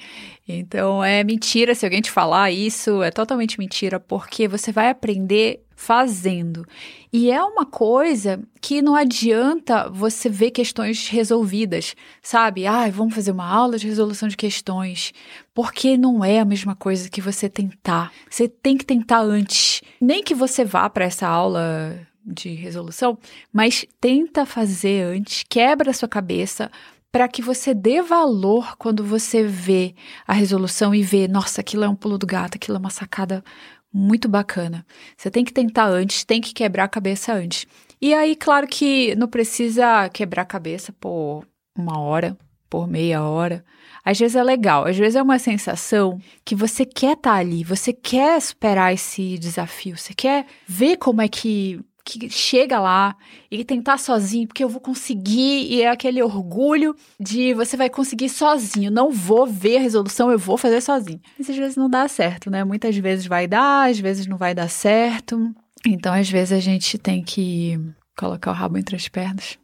Então, 0.49 1.03
é 1.03 1.25
mentira 1.25 1.75
se 1.75 1.85
alguém 1.85 2.01
te 2.01 2.11
falar 2.11 2.53
isso, 2.53 3.03
é 3.03 3.11
totalmente 3.11 3.59
mentira, 3.59 3.99
porque 3.99 4.47
você 4.47 4.71
vai 4.71 4.89
aprender 4.89 5.61
fazendo. 5.75 6.65
E 7.13 7.29
é 7.29 7.43
uma 7.43 7.67
coisa 7.67 8.41
que 8.61 8.81
não 8.81 8.95
adianta 8.95 9.91
você 9.91 10.29
ver 10.29 10.53
questões 10.53 11.09
resolvidas, 11.09 11.97
sabe? 12.23 12.65
Ah, 12.65 12.89
vamos 12.89 13.15
fazer 13.15 13.33
uma 13.33 13.47
aula 13.47 13.77
de 13.77 13.89
resolução 13.89 14.29
de 14.29 14.37
questões. 14.37 15.13
Porque 15.53 15.97
não 15.97 16.25
é 16.25 16.39
a 16.39 16.45
mesma 16.45 16.77
coisa 16.77 17.11
que 17.11 17.21
você 17.21 17.49
tentar. 17.49 18.13
Você 18.31 18.47
tem 18.47 18.77
que 18.77 18.87
tentar 18.87 19.21
antes. 19.21 19.83
Nem 20.01 20.23
que 20.23 20.35
você 20.35 20.65
vá 20.65 20.89
para 20.89 21.05
essa 21.05 21.27
aula 21.27 22.07
de 22.25 22.51
resolução, 22.55 23.19
mas 23.53 23.85
tenta 24.01 24.47
fazer 24.47 25.03
antes, 25.03 25.45
quebra 25.49 25.91
a 25.91 25.95
sua 25.95 26.09
cabeça, 26.09 26.71
para 27.13 27.29
que 27.29 27.43
você 27.43 27.75
dê 27.75 28.01
valor 28.01 28.75
quando 28.79 29.05
você 29.05 29.45
vê 29.45 29.95
a 30.27 30.33
resolução 30.33 30.95
e 30.95 31.03
vê, 31.03 31.29
nossa, 31.29 31.61
aquilo 31.61 31.85
é 31.85 31.89
um 31.89 31.95
pulo 31.95 32.17
do 32.17 32.27
gato, 32.27 32.57
aquilo 32.57 32.79
é 32.79 32.81
uma 32.81 32.91
sacada 32.91 33.45
muito 33.93 34.29
bacana. 34.29 34.87
Você 35.15 35.31
tem 35.31 35.45
que 35.45 35.53
tentar 35.53 35.87
antes, 35.87 36.25
tem 36.25 36.41
que 36.41 36.55
quebrar 36.55 36.85
a 36.85 36.89
cabeça 36.89 37.35
antes. 37.35 37.67
E 38.01 38.15
aí, 38.15 38.35
claro 38.35 38.67
que 38.67 39.15
não 39.15 39.29
precisa 39.29 40.09
quebrar 40.09 40.43
a 40.43 40.47
cabeça 40.47 40.91
por 40.95 41.47
uma 41.77 42.01
hora, 42.01 42.37
por 42.71 42.89
meia 42.89 43.23
hora. 43.23 43.63
Às 44.03 44.19
vezes 44.19 44.35
é 44.35 44.43
legal, 44.43 44.87
às 44.87 44.97
vezes 44.97 45.15
é 45.15 45.23
uma 45.23 45.39
sensação 45.39 46.19
que 46.45 46.55
você 46.55 46.87
quer 46.87 47.13
estar 47.13 47.33
tá 47.33 47.37
ali, 47.37 47.63
você 47.63 47.93
quer 47.93 48.41
superar 48.41 48.93
esse 48.95 49.37
desafio, 49.37 49.97
você 49.99 50.15
quer 50.15 50.47
ver 50.67 50.97
como 50.97 51.21
é 51.21 51.29
que 51.29 51.79
que 52.05 52.29
chega 52.29 52.81
lá 52.81 53.17
e 53.51 53.65
tentar 53.65 53.99
sozinho, 53.99 54.47
porque 54.47 54.65
eu 54.65 54.69
vou 54.69 54.81
conseguir, 54.81 55.67
e 55.73 55.83
é 55.83 55.89
aquele 55.89 56.23
orgulho 56.23 56.95
de 57.19 57.55
você 57.55 57.77
vai 57.77 57.89
conseguir 57.89 58.29
sozinho, 58.29 58.91
não 58.91 59.11
vou 59.11 59.47
ver 59.47 59.77
a 59.77 59.81
resolução, 59.81 60.31
eu 60.31 60.39
vou 60.39 60.57
fazer 60.57 60.81
sozinho. 60.81 61.21
Mas 61.39 61.49
às 61.49 61.57
vezes 61.57 61.77
não 61.77 61.89
dá 61.89 62.09
certo, 62.09 62.51
né? 62.51 62.65
Muitas 62.65 62.97
vezes 62.97 63.27
vai 63.27 63.47
dar, 63.47 63.89
às 63.91 63.99
vezes 63.99 64.27
não 64.27 64.37
vai 64.37 64.55
dar 64.55 64.69
certo. 64.69 65.55
Então, 65.87 66.13
às 66.13 66.29
vezes 66.29 66.53
a 66.53 66.61
gente 66.61 66.99
tem 66.99 67.23
que 67.23 67.79
colocar 68.17 68.51
o 68.51 68.55
rabo 68.55 68.79
entre 68.79 68.97
as 68.97 69.09
pernas. 69.09 69.59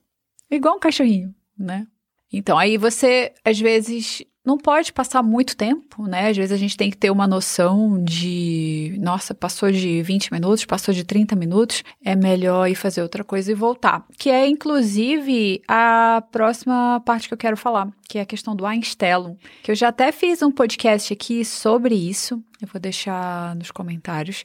Igual 0.51 0.77
um 0.77 0.81
cachorrinho, 0.81 1.35
né? 1.59 1.87
Então, 2.33 2.59
aí 2.59 2.77
você, 2.77 3.33
às 3.45 3.59
vezes, 3.59 4.23
não 4.49 4.57
pode 4.57 4.95
passar 4.95 5.23
muito 5.23 5.55
tempo, 5.55 6.07
né? 6.07 6.31
Às 6.31 6.37
vezes 6.39 6.53
a 6.53 6.57
gente 6.57 6.75
tem 6.75 6.89
que 6.89 6.97
ter 6.97 7.11
uma 7.11 7.27
noção 7.27 8.03
de, 8.03 8.97
nossa, 8.99 9.35
passou 9.35 9.71
de 9.71 10.01
20 10.01 10.33
minutos, 10.33 10.65
passou 10.65 10.95
de 10.95 11.05
30 11.05 11.37
minutos, 11.37 11.85
é 12.03 12.17
melhor 12.17 12.67
ir 12.67 12.75
fazer 12.75 13.03
outra 13.03 13.23
coisa 13.23 13.53
e 13.53 13.55
voltar. 13.55 14.07
Que 14.17 14.31
é, 14.31 14.49
inclusive, 14.49 15.61
a 15.69 16.23
próxima 16.33 16.99
parte 17.05 17.29
que 17.29 17.35
eu 17.35 17.39
quero 17.39 17.59
falar, 17.59 17.93
que 18.09 18.17
é 18.17 18.23
a 18.23 18.27
questão 18.27 18.57
do 18.57 18.67
Einstellung, 18.67 19.37
que 19.63 19.71
eu 19.71 19.75
já 19.75 19.89
até 19.89 20.11
fiz 20.13 20.41
um 20.41 20.51
podcast 20.51 21.13
aqui 21.13 21.45
sobre 21.45 21.95
isso, 21.95 22.43
eu 22.63 22.69
vou 22.73 22.81
deixar 22.81 23.55
nos 23.55 23.71
comentários. 23.71 24.45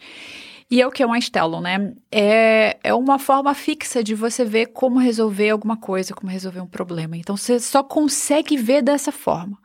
E 0.74 0.82
é 0.82 0.88
o 0.88 0.89
que 0.89 1.03
é 1.03 1.06
um 1.06 1.13
Einstellung, 1.13 1.62
né? 1.62 1.94
É, 2.12 2.80
é 2.84 2.96
uma 2.96 3.20
forma 3.20 3.53
fixa 3.53 4.03
de 4.03 4.15
você 4.15 4.44
ver 4.44 4.70
como 4.74 4.98
resolver 4.98 5.51
alguma 5.51 5.77
coisa, 5.77 6.15
como 6.15 6.32
resolver 6.32 6.62
um 6.62 6.65
problema. 6.65 7.15
Então, 7.15 7.38
você 7.38 7.60
só 7.60 7.84
consegue 7.84 8.58
ver 8.58 8.82
dessa 8.82 9.12
forma. 9.12 9.56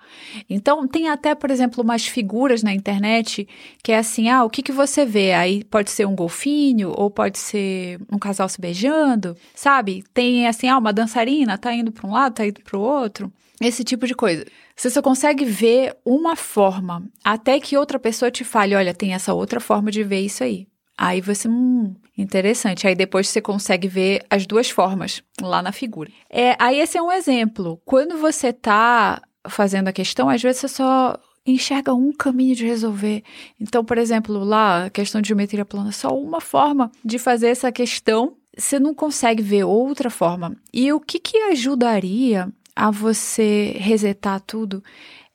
Então, 0.51 0.87
tem 0.87 1.09
até, 1.09 1.35
por 1.35 1.51
exemplo, 1.51 1.83
umas 1.83 2.07
figuras 2.07 2.63
na 2.63 2.75
internet 2.75 3.49
que 3.83 3.91
é 3.91 3.97
assim, 3.97 4.29
ah, 4.29 4.45
o 4.45 4.51
que, 4.51 4.63
que 4.63 4.71
você 4.71 5.07
vê? 5.07 5.33
Aí 5.33 5.65
pode 5.65 5.91
ser 5.91 6.07
um 6.07 6.15
golfinho, 6.15 6.93
ou 6.95 7.11
pode 7.11 7.39
ser 7.39 7.99
um 8.13 8.19
casal 8.19 8.47
se 8.47 8.61
beijando, 8.61 9.35
sabe? 9.55 10.05
Tem 10.13 10.47
assim, 10.47 10.69
ah, 10.69 10.77
uma 10.77 10.93
dançarina 10.93 11.57
tá 11.57 11.73
indo 11.73 11.91
para 11.91 12.07
um 12.07 12.13
lado, 12.13 12.35
tá 12.35 12.47
indo 12.47 12.61
para 12.61 12.77
o 12.77 12.83
outro. 12.83 13.33
Esse 13.63 13.83
tipo 13.83 14.07
de 14.07 14.15
coisa. 14.15 14.45
Você 14.77 14.91
só 14.91 15.01
consegue 15.01 15.47
ver 15.47 15.97
uma 16.05 16.37
forma, 16.37 17.03
até 17.25 17.59
que 17.59 17.79
outra 17.79 17.99
pessoa 17.99 18.31
te 18.31 18.45
fale, 18.45 18.75
olha, 18.75 18.93
tem 18.93 19.15
essa 19.15 19.33
outra 19.33 19.59
forma 19.59 19.91
de 19.91 20.05
ver 20.05 20.21
isso 20.21 20.45
aí. 20.45 20.69
Aí 20.99 21.21
você, 21.21 21.49
hum, 21.49 21.95
interessante. 22.17 22.89
Aí 22.89 22.97
depois 22.97 23.29
você 23.29 23.41
consegue 23.41 23.87
ver 23.87 24.27
as 24.29 24.45
duas 24.45 24.69
formas 24.69 25.23
lá 25.41 25.63
na 25.63 25.71
figura. 25.71 26.11
É, 26.29 26.57
aí 26.59 26.81
esse 26.81 26.99
é 26.99 27.03
um 27.03 27.13
exemplo. 27.13 27.81
Quando 27.85 28.19
você 28.19 28.49
está 28.49 29.23
fazendo 29.49 29.87
a 29.87 29.93
questão, 29.93 30.29
às 30.29 30.43
vezes 30.43 30.61
você 30.61 30.69
só 30.69 31.17
enxerga 31.47 31.95
um 31.95 32.13
caminho 32.13 32.57
de 32.57 32.67
resolver. 32.67 33.23
Então, 33.61 33.85
por 33.85 33.97
exemplo, 33.97 34.43
lá, 34.43 34.87
a 34.87 34.91
questão 34.91 35.21
de 35.21 35.29
geometria 35.29 35.65
plana, 35.65 35.93
só 35.93 36.09
uma 36.19 36.41
forma 36.41 36.91
de 37.05 37.17
fazer 37.17 37.47
essa 37.47 37.71
questão, 37.71 38.37
você 38.57 38.81
não 38.81 38.93
consegue 38.93 39.43
ver 39.43 39.63
outra 39.63 40.11
forma. 40.11 40.57
E 40.73 40.93
o 40.93 40.99
que, 40.99 41.21
que 41.21 41.39
ajudaria 41.45 42.53
a 42.75 42.91
você 42.91 43.77
resetar 43.79 44.41
tudo 44.41 44.83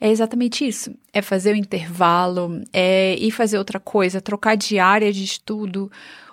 é 0.04 0.10
exatamente 0.10 0.68
isso. 0.68 0.94
É 1.14 1.22
fazer 1.22 1.54
o 1.54 1.56
intervalo, 1.56 2.62
é 2.74 3.16
ir 3.18 3.32
fazer 3.32 3.58
outra 3.58 3.80
coisa, 3.80 4.20
trocar 4.20 4.58
de 4.58 4.78
área 4.78 5.14
de 5.14 5.24
estudo, 5.24 5.90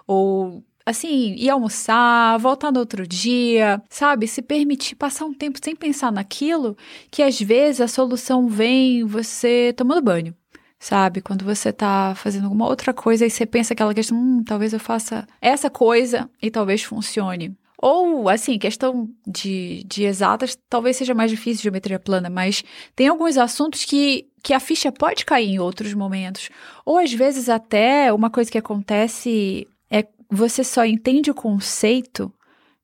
ou 0.08 0.60
assim, 0.84 1.34
ir 1.36 1.48
almoçar, 1.50 2.36
voltar 2.40 2.72
no 2.72 2.80
outro 2.80 3.06
dia, 3.06 3.80
sabe? 3.88 4.26
Se 4.26 4.42
permitir 4.42 4.96
passar 4.96 5.24
um 5.24 5.32
tempo 5.32 5.60
sem 5.62 5.76
pensar 5.76 6.10
naquilo, 6.10 6.76
que 7.12 7.22
às 7.22 7.40
vezes 7.40 7.80
a 7.80 7.86
solução 7.86 8.48
vem 8.48 9.04
você 9.04 9.72
tomando 9.76 10.02
banho. 10.02 10.34
Sabe? 10.80 11.20
Quando 11.20 11.44
você 11.44 11.72
tá 11.72 12.14
fazendo 12.16 12.44
alguma 12.44 12.66
outra 12.66 12.92
coisa 12.92 13.24
e 13.24 13.30
você 13.30 13.46
pensa 13.46 13.74
aquela 13.74 13.94
questão, 13.94 14.18
hum, 14.18 14.42
talvez 14.44 14.72
eu 14.72 14.80
faça 14.80 15.28
essa 15.40 15.70
coisa 15.70 16.28
e 16.42 16.50
talvez 16.50 16.82
funcione. 16.82 17.56
Ou, 17.82 18.28
assim, 18.28 18.58
questão 18.58 19.08
de, 19.26 19.82
de 19.86 20.04
exatas, 20.04 20.58
talvez 20.68 20.98
seja 20.98 21.14
mais 21.14 21.30
difícil 21.30 21.62
geometria 21.62 21.98
plana, 21.98 22.28
mas 22.28 22.62
tem 22.94 23.08
alguns 23.08 23.38
assuntos 23.38 23.86
que, 23.86 24.28
que 24.42 24.52
a 24.52 24.60
ficha 24.60 24.92
pode 24.92 25.24
cair 25.24 25.48
em 25.48 25.58
outros 25.58 25.94
momentos. 25.94 26.50
Ou, 26.84 26.98
às 26.98 27.10
vezes, 27.10 27.48
até 27.48 28.12
uma 28.12 28.28
coisa 28.28 28.50
que 28.50 28.58
acontece 28.58 29.66
é 29.90 30.06
você 30.30 30.62
só 30.62 30.84
entende 30.84 31.30
o 31.30 31.34
conceito 31.34 32.30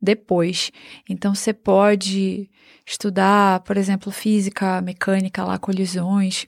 depois. 0.01 0.73
Então, 1.07 1.35
você 1.35 1.53
pode 1.53 2.49
estudar, 2.87 3.61
por 3.61 3.77
exemplo, 3.77 4.11
física, 4.11 4.81
mecânica, 4.81 5.45
lá, 5.45 5.59
colisões, 5.59 6.47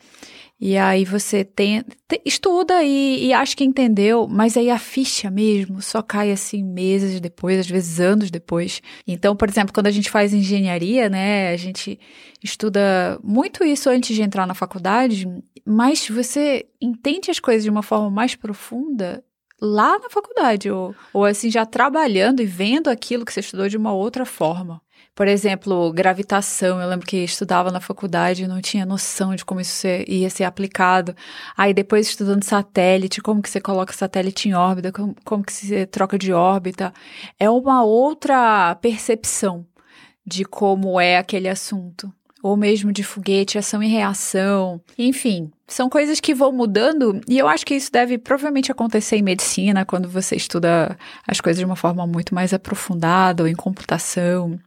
e 0.60 0.76
aí 0.76 1.04
você 1.04 1.44
tem, 1.44 1.84
estuda 2.24 2.82
e, 2.82 3.26
e, 3.26 3.32
acha 3.32 3.54
que 3.54 3.62
entendeu, 3.62 4.26
mas 4.26 4.56
aí 4.56 4.70
a 4.70 4.78
ficha 4.78 5.30
mesmo 5.30 5.80
só 5.80 6.02
cai 6.02 6.32
assim 6.32 6.64
meses 6.64 7.20
depois, 7.20 7.60
às 7.60 7.68
vezes 7.68 8.00
anos 8.00 8.28
depois. 8.28 8.82
Então, 9.06 9.36
por 9.36 9.48
exemplo, 9.48 9.72
quando 9.72 9.86
a 9.86 9.92
gente 9.92 10.10
faz 10.10 10.34
engenharia, 10.34 11.08
né, 11.08 11.52
a 11.52 11.56
gente 11.56 12.00
estuda 12.42 13.20
muito 13.22 13.62
isso 13.62 13.88
antes 13.88 14.16
de 14.16 14.22
entrar 14.22 14.48
na 14.48 14.54
faculdade, 14.54 15.28
mas 15.64 16.08
você 16.08 16.66
entende 16.80 17.30
as 17.30 17.38
coisas 17.38 17.62
de 17.62 17.70
uma 17.70 17.82
forma 17.82 18.10
mais 18.10 18.34
profunda 18.34 19.22
lá 19.60 19.98
na 19.98 20.10
faculdade, 20.10 20.70
ou, 20.70 20.94
ou 21.12 21.24
assim, 21.24 21.50
já 21.50 21.66
trabalhando 21.66 22.40
e 22.40 22.46
vendo 22.46 22.88
aquilo 22.88 23.24
que 23.24 23.32
você 23.32 23.40
estudou 23.40 23.68
de 23.68 23.76
uma 23.76 23.92
outra 23.92 24.24
forma. 24.24 24.80
Por 25.18 25.26
exemplo, 25.26 25.92
gravitação, 25.92 26.80
eu 26.80 26.88
lembro 26.88 27.04
que 27.04 27.16
estudava 27.16 27.72
na 27.72 27.80
faculdade 27.80 28.44
e 28.44 28.46
não 28.46 28.60
tinha 28.60 28.86
noção 28.86 29.34
de 29.34 29.44
como 29.44 29.60
isso 29.60 29.84
ia 30.06 30.30
ser 30.30 30.44
aplicado. 30.44 31.12
Aí 31.56 31.74
depois 31.74 32.06
estudando 32.06 32.44
satélite, 32.44 33.20
como 33.20 33.42
que 33.42 33.50
você 33.50 33.60
coloca 33.60 33.92
satélite 33.92 34.48
em 34.48 34.54
órbita, 34.54 34.92
como, 34.92 35.16
como 35.24 35.42
que 35.42 35.52
você 35.52 35.84
troca 35.86 36.16
de 36.16 36.32
órbita. 36.32 36.94
É 37.36 37.50
uma 37.50 37.82
outra 37.82 38.76
percepção 38.76 39.66
de 40.24 40.44
como 40.44 41.00
é 41.00 41.18
aquele 41.18 41.48
assunto 41.48 42.14
ou 42.42 42.56
mesmo 42.56 42.92
de 42.92 43.02
foguete, 43.02 43.58
ação 43.58 43.82
e 43.82 43.88
reação. 43.88 44.80
Enfim, 44.96 45.50
são 45.66 45.88
coisas 45.88 46.20
que 46.20 46.34
vão 46.34 46.52
mudando 46.52 47.20
e 47.28 47.38
eu 47.38 47.48
acho 47.48 47.66
que 47.66 47.74
isso 47.74 47.92
deve 47.92 48.16
provavelmente 48.18 48.72
acontecer 48.72 49.16
em 49.16 49.22
medicina, 49.22 49.84
quando 49.84 50.08
você 50.08 50.36
estuda 50.36 50.96
as 51.26 51.40
coisas 51.40 51.58
de 51.58 51.64
uma 51.64 51.76
forma 51.76 52.06
muito 52.06 52.34
mais 52.34 52.54
aprofundada, 52.54 53.42
ou 53.42 53.48
em 53.48 53.54
computação, 53.54 54.58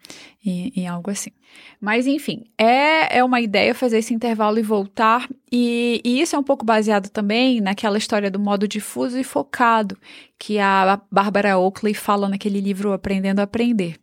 em, 0.45 0.71
em 0.75 0.87
algo 0.87 1.09
assim. 1.09 1.31
Mas, 1.79 2.05
enfim, 2.05 2.45
é, 2.57 3.17
é 3.17 3.23
uma 3.23 3.41
ideia 3.41 3.73
fazer 3.73 3.97
esse 3.97 4.13
intervalo 4.13 4.59
e 4.59 4.61
voltar, 4.61 5.27
e, 5.51 5.99
e 6.03 6.21
isso 6.21 6.35
é 6.35 6.39
um 6.39 6.43
pouco 6.43 6.63
baseado 6.63 7.09
também 7.09 7.59
naquela 7.59 7.97
história 7.97 8.29
do 8.29 8.39
modo 8.39 8.67
difuso 8.67 9.17
e 9.17 9.23
focado, 9.23 9.97
que 10.37 10.59
a 10.59 11.01
Barbara 11.11 11.57
Oakley 11.57 11.93
fala 11.93 12.29
naquele 12.29 12.61
livro 12.61 12.93
Aprendendo 12.93 13.39
a 13.39 13.43
Aprender. 13.43 13.97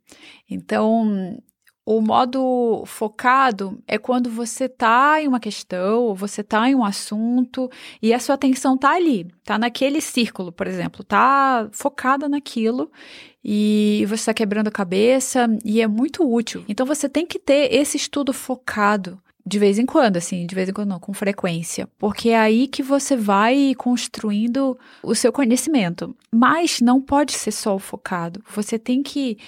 Então, 0.50 1.40
o 1.90 2.02
modo 2.02 2.82
focado 2.84 3.82
é 3.86 3.96
quando 3.96 4.28
você 4.28 4.66
está 4.66 5.22
em 5.22 5.26
uma 5.26 5.40
questão, 5.40 6.14
você 6.14 6.42
está 6.42 6.68
em 6.68 6.74
um 6.74 6.84
assunto 6.84 7.70
e 8.02 8.12
a 8.12 8.20
sua 8.20 8.34
atenção 8.34 8.74
está 8.74 8.90
ali, 8.90 9.26
está 9.38 9.58
naquele 9.58 10.02
círculo, 10.02 10.52
por 10.52 10.66
exemplo, 10.66 11.00
está 11.00 11.66
focada 11.72 12.28
naquilo 12.28 12.92
e 13.42 14.04
você 14.06 14.16
está 14.16 14.34
quebrando 14.34 14.68
a 14.68 14.70
cabeça 14.70 15.48
e 15.64 15.80
é 15.80 15.86
muito 15.86 16.30
útil. 16.30 16.62
Então 16.68 16.84
você 16.84 17.08
tem 17.08 17.24
que 17.24 17.38
ter 17.38 17.72
esse 17.72 17.96
estudo 17.96 18.34
focado 18.34 19.18
de 19.46 19.58
vez 19.58 19.78
em 19.78 19.86
quando, 19.86 20.18
assim, 20.18 20.44
de 20.44 20.54
vez 20.54 20.68
em 20.68 20.74
quando 20.74 20.90
não, 20.90 21.00
com 21.00 21.14
frequência, 21.14 21.88
porque 21.98 22.28
é 22.28 22.38
aí 22.38 22.68
que 22.68 22.82
você 22.82 23.16
vai 23.16 23.74
construindo 23.74 24.78
o 25.02 25.14
seu 25.14 25.32
conhecimento. 25.32 26.14
Mas 26.30 26.82
não 26.82 27.00
pode 27.00 27.32
ser 27.32 27.52
só 27.52 27.74
o 27.74 27.78
focado. 27.78 28.44
Você 28.54 28.78
tem 28.78 29.02
que 29.02 29.38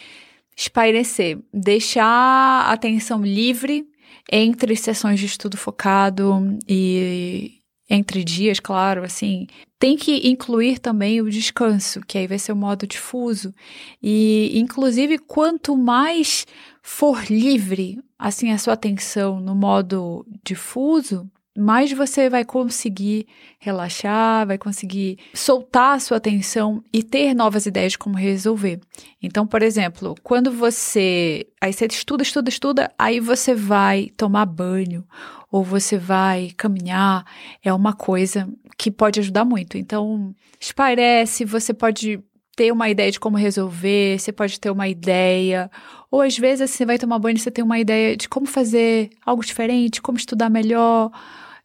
espairecer, 0.56 1.38
deixar 1.52 2.04
a 2.04 2.72
atenção 2.72 3.22
livre 3.22 3.86
entre 4.30 4.76
sessões 4.76 5.18
de 5.18 5.26
estudo 5.26 5.56
focado 5.56 6.58
e 6.68 7.60
entre 7.88 8.22
dias, 8.22 8.60
claro, 8.60 9.02
assim, 9.02 9.48
tem 9.76 9.96
que 9.96 10.28
incluir 10.28 10.78
também 10.78 11.20
o 11.20 11.28
descanso, 11.28 12.00
que 12.06 12.16
aí 12.16 12.26
vai 12.28 12.38
ser 12.38 12.52
o 12.52 12.56
modo 12.56 12.86
difuso. 12.86 13.52
E, 14.00 14.52
inclusive, 14.54 15.18
quanto 15.18 15.76
mais 15.76 16.46
for 16.80 17.24
livre, 17.28 17.98
assim, 18.16 18.52
a 18.52 18.58
sua 18.58 18.74
atenção 18.74 19.40
no 19.40 19.56
modo 19.56 20.24
difuso, 20.44 21.28
mais 21.56 21.92
você 21.92 22.30
vai 22.30 22.44
conseguir 22.44 23.26
relaxar, 23.58 24.46
vai 24.46 24.56
conseguir 24.56 25.18
soltar 25.34 25.96
a 25.96 26.00
sua 26.00 26.16
atenção 26.18 26.82
e 26.92 27.02
ter 27.02 27.34
novas 27.34 27.66
ideias 27.66 27.92
de 27.92 27.98
como 27.98 28.16
resolver. 28.16 28.80
Então, 29.22 29.46
por 29.46 29.62
exemplo, 29.62 30.14
quando 30.22 30.52
você. 30.52 31.46
Aí 31.60 31.72
você 31.72 31.86
estuda, 31.86 32.22
estuda, 32.22 32.48
estuda, 32.48 32.92
aí 32.98 33.20
você 33.20 33.54
vai 33.54 34.10
tomar 34.16 34.46
banho 34.46 35.04
ou 35.50 35.64
você 35.64 35.98
vai 35.98 36.52
caminhar, 36.56 37.26
é 37.62 37.72
uma 37.72 37.92
coisa 37.92 38.48
que 38.78 38.90
pode 38.90 39.18
ajudar 39.18 39.44
muito. 39.44 39.76
Então, 39.76 40.34
esparece, 40.60 41.44
você 41.44 41.74
pode 41.74 42.22
ter 42.60 42.72
uma 42.72 42.90
ideia 42.90 43.10
de 43.10 43.18
como 43.18 43.38
resolver, 43.38 44.18
você 44.18 44.30
pode 44.30 44.60
ter 44.60 44.68
uma 44.68 44.86
ideia. 44.86 45.70
Ou 46.10 46.20
às 46.20 46.36
vezes 46.36 46.70
você 46.70 46.84
vai 46.84 46.98
tomar 46.98 47.18
banho 47.18 47.36
e 47.36 47.40
você 47.40 47.50
tem 47.50 47.64
uma 47.64 47.78
ideia 47.78 48.14
de 48.14 48.28
como 48.28 48.44
fazer 48.44 49.08
algo 49.24 49.42
diferente, 49.42 50.02
como 50.02 50.18
estudar 50.18 50.50
melhor, 50.50 51.10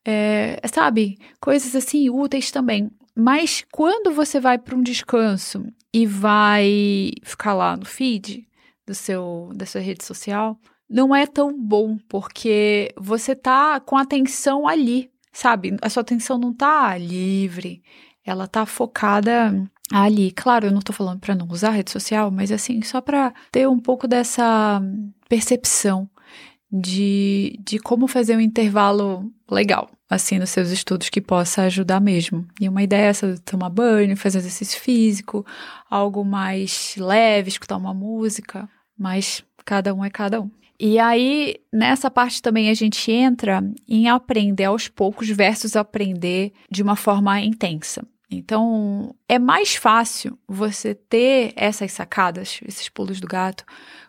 é, 0.06 0.58
sabe? 0.72 1.18
Coisas 1.42 1.76
assim 1.76 2.10
úteis 2.10 2.50
também. 2.50 2.90
Mas 3.14 3.66
quando 3.74 4.14
você 4.14 4.40
vai 4.40 4.58
para 4.58 4.74
um 4.74 4.82
descanso 4.82 5.66
e 5.94 6.06
vai 6.06 7.12
ficar 7.24 7.54
lá 7.54 7.76
no 7.76 7.84
feed 7.84 8.48
do 8.88 8.96
seu, 8.96 9.50
da 9.54 9.66
sua 9.66 9.82
rede 9.82 10.06
social, 10.06 10.58
não 10.90 11.14
é 11.14 11.28
tão 11.28 11.62
bom, 11.62 11.98
porque 12.08 12.94
você 12.96 13.36
tá 13.36 13.82
com 13.82 13.98
a 13.98 14.04
atenção 14.04 14.66
ali, 14.66 15.12
sabe? 15.34 15.76
A 15.82 15.90
sua 15.90 16.00
atenção 16.00 16.38
não 16.38 16.54
tá 16.54 16.98
livre, 16.98 17.84
ela 18.24 18.48
tá 18.48 18.66
focada 18.66 19.70
ali. 19.92 20.32
Claro, 20.32 20.68
eu 20.68 20.72
não 20.72 20.82
tô 20.82 20.94
falando 20.94 21.20
para 21.20 21.36
não 21.36 21.48
usar 21.50 21.72
rede 21.72 21.92
social, 21.92 22.32
mas 22.32 22.52
assim, 22.52 22.82
só 22.82 23.02
para 23.02 23.34
ter 23.52 23.68
um 23.68 23.80
pouco 23.80 24.08
dessa 24.08 24.82
percepção 25.30 26.10
de, 26.72 27.60
de 27.64 27.80
como 27.80 28.08
fazer 28.08 28.36
um 28.36 28.42
intervalo 28.42 29.32
legal, 29.50 29.90
assim, 30.10 30.40
nos 30.40 30.50
seus 30.50 30.70
estudos 30.72 31.10
que 31.10 31.22
possa 31.22 31.64
ajudar 31.64 32.02
mesmo. 32.02 32.46
E 32.60 32.68
uma 32.68 32.84
ideia 32.84 33.06
é 33.06 33.08
essa 33.08 33.34
de 33.34 33.42
tomar 33.42 33.70
banho, 33.70 34.18
fazer 34.18 34.40
exercício 34.40 34.80
físico, 34.82 35.46
algo 35.90 36.24
mais 36.26 36.96
leve, 36.98 37.50
escutar 37.50 37.78
uma 37.78 37.94
música, 37.94 38.68
mas 38.98 39.44
cada 39.64 39.94
um 39.94 40.04
é 40.04 40.10
cada 40.10 40.42
um. 40.42 40.50
E 40.78 41.00
aí, 41.00 41.56
nessa 41.72 42.12
parte 42.12 42.42
também 42.42 42.70
a 42.70 42.74
gente 42.74 43.10
entra 43.10 43.64
em 43.88 44.10
aprender 44.10 44.66
aos 44.66 44.90
poucos 44.90 45.30
versus 45.30 45.76
aprender 45.76 46.52
de 46.70 46.84
uma 46.84 46.98
forma 46.98 47.40
intensa. 47.40 48.06
Então, 48.30 49.16
é 49.30 49.38
mais 49.38 49.76
fácil 49.76 50.38
você 50.48 50.96
ter 50.96 51.54
essas 51.56 51.92
sacadas, 51.92 52.60
esses 52.66 52.90
pulos 52.90 53.20
do 53.20 53.28
gato, 53.28 53.64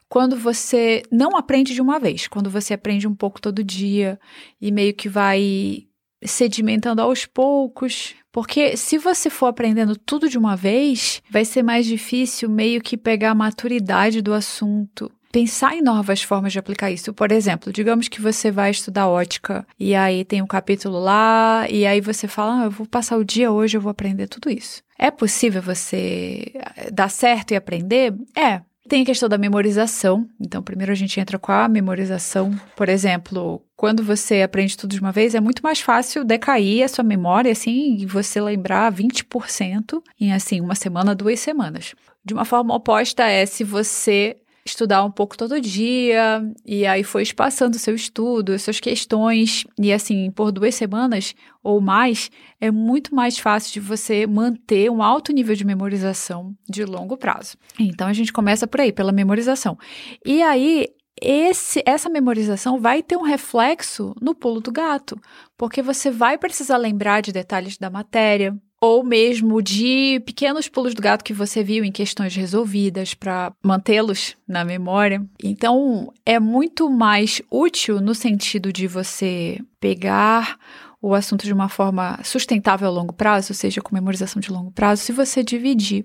quando 0.08 0.36
você 0.36 1.02
não 1.10 1.36
aprende 1.36 1.74
de 1.74 1.82
uma 1.82 1.98
vez, 1.98 2.28
quando 2.28 2.48
você 2.48 2.74
aprende 2.74 3.06
um 3.06 3.14
pouco 3.14 3.40
todo 3.40 3.64
dia 3.64 4.18
e 4.60 4.70
meio 4.70 4.94
que 4.94 5.08
vai 5.08 5.86
sedimentando 6.24 7.02
aos 7.02 7.26
poucos. 7.26 8.14
Porque 8.32 8.76
se 8.76 8.98
você 8.98 9.30
for 9.30 9.46
aprendendo 9.46 9.96
tudo 9.96 10.28
de 10.28 10.38
uma 10.38 10.56
vez, 10.56 11.22
vai 11.30 11.44
ser 11.44 11.62
mais 11.62 11.86
difícil 11.86 12.48
meio 12.48 12.80
que 12.80 12.96
pegar 12.96 13.30
a 13.30 13.34
maturidade 13.34 14.22
do 14.22 14.32
assunto 14.32 15.10
pensar 15.36 15.76
em 15.76 15.82
novas 15.82 16.22
formas 16.22 16.50
de 16.50 16.58
aplicar 16.58 16.90
isso. 16.90 17.12
Por 17.12 17.30
exemplo, 17.30 17.70
digamos 17.70 18.08
que 18.08 18.22
você 18.22 18.50
vai 18.50 18.70
estudar 18.70 19.06
ótica 19.06 19.66
e 19.78 19.94
aí 19.94 20.24
tem 20.24 20.40
um 20.40 20.46
capítulo 20.46 20.98
lá 20.98 21.66
e 21.68 21.86
aí 21.86 22.00
você 22.00 22.26
fala, 22.26 22.62
ah, 22.62 22.64
eu 22.64 22.70
vou 22.70 22.86
passar 22.86 23.18
o 23.18 23.24
dia 23.24 23.52
hoje, 23.52 23.76
eu 23.76 23.80
vou 23.82 23.90
aprender 23.90 24.28
tudo 24.28 24.48
isso. 24.48 24.82
É 24.98 25.10
possível 25.10 25.60
você 25.60 26.52
eh, 26.54 26.90
dar 26.90 27.10
certo 27.10 27.50
e 27.50 27.54
aprender? 27.54 28.14
É. 28.34 28.62
Tem 28.88 29.02
a 29.02 29.04
questão 29.04 29.28
da 29.28 29.36
memorização. 29.36 30.26
Então, 30.40 30.62
primeiro 30.62 30.90
a 30.90 30.94
gente 30.94 31.20
entra 31.20 31.38
com 31.38 31.52
a 31.52 31.68
memorização. 31.68 32.58
Por 32.74 32.88
exemplo, 32.88 33.60
quando 33.76 34.02
você 34.02 34.40
aprende 34.40 34.74
tudo 34.74 34.92
de 34.92 35.00
uma 35.00 35.12
vez, 35.12 35.34
é 35.34 35.40
muito 35.40 35.60
mais 35.62 35.80
fácil 35.80 36.24
decair 36.24 36.82
a 36.82 36.88
sua 36.88 37.04
memória, 37.04 37.52
assim, 37.52 37.98
e 37.98 38.06
você 38.06 38.40
lembrar 38.40 38.90
20% 38.90 40.02
em, 40.18 40.32
assim, 40.32 40.62
uma 40.62 40.74
semana, 40.74 41.14
duas 41.14 41.40
semanas. 41.40 41.94
De 42.24 42.32
uma 42.32 42.46
forma 42.46 42.74
oposta 42.74 43.24
é 43.24 43.44
se 43.44 43.64
você 43.64 44.36
estudar 44.66 45.04
um 45.04 45.10
pouco 45.10 45.38
todo 45.38 45.60
dia, 45.60 46.42
e 46.64 46.84
aí 46.84 47.04
foi 47.04 47.22
espaçando 47.22 47.78
seu 47.78 47.94
estudo, 47.94 48.52
as 48.52 48.62
suas 48.62 48.80
questões, 48.80 49.64
e 49.78 49.92
assim, 49.92 50.30
por 50.30 50.50
duas 50.50 50.74
semanas 50.74 51.34
ou 51.62 51.80
mais, 51.80 52.30
é 52.60 52.70
muito 52.70 53.14
mais 53.14 53.38
fácil 53.38 53.72
de 53.72 53.80
você 53.80 54.26
manter 54.26 54.90
um 54.90 55.02
alto 55.02 55.32
nível 55.32 55.54
de 55.54 55.64
memorização 55.64 56.54
de 56.68 56.84
longo 56.84 57.16
prazo. 57.16 57.56
Então 57.78 58.08
a 58.08 58.12
gente 58.12 58.32
começa 58.32 58.66
por 58.66 58.80
aí, 58.80 58.92
pela 58.92 59.12
memorização. 59.12 59.78
E 60.24 60.42
aí 60.42 60.88
esse, 61.20 61.82
essa 61.86 62.10
memorização 62.10 62.78
vai 62.78 63.02
ter 63.02 63.16
um 63.16 63.22
reflexo 63.22 64.14
no 64.20 64.34
pulo 64.34 64.60
do 64.60 64.70
gato, 64.70 65.18
porque 65.56 65.80
você 65.80 66.10
vai 66.10 66.36
precisar 66.36 66.76
lembrar 66.76 67.22
de 67.22 67.32
detalhes 67.32 67.78
da 67.78 67.88
matéria, 67.88 68.54
ou 68.80 69.02
mesmo 69.02 69.62
de 69.62 70.20
pequenos 70.26 70.68
pulos 70.68 70.94
do 70.94 71.02
gato 71.02 71.24
que 71.24 71.32
você 71.32 71.62
viu 71.62 71.84
em 71.84 71.92
questões 71.92 72.34
resolvidas 72.34 73.14
para 73.14 73.52
mantê-los 73.62 74.36
na 74.46 74.64
memória. 74.64 75.24
Então, 75.42 76.12
é 76.24 76.38
muito 76.38 76.90
mais 76.90 77.40
útil 77.50 78.00
no 78.00 78.14
sentido 78.14 78.72
de 78.72 78.86
você 78.86 79.58
pegar 79.80 80.58
o 81.00 81.14
assunto 81.14 81.44
de 81.44 81.52
uma 81.52 81.68
forma 81.68 82.18
sustentável 82.24 82.88
a 82.88 82.90
longo 82.90 83.12
prazo, 83.12 83.52
ou 83.52 83.54
seja, 83.54 83.80
com 83.80 83.94
memorização 83.94 84.40
de 84.40 84.50
longo 84.50 84.72
prazo, 84.72 85.02
se 85.02 85.12
você 85.12 85.42
dividir 85.42 86.04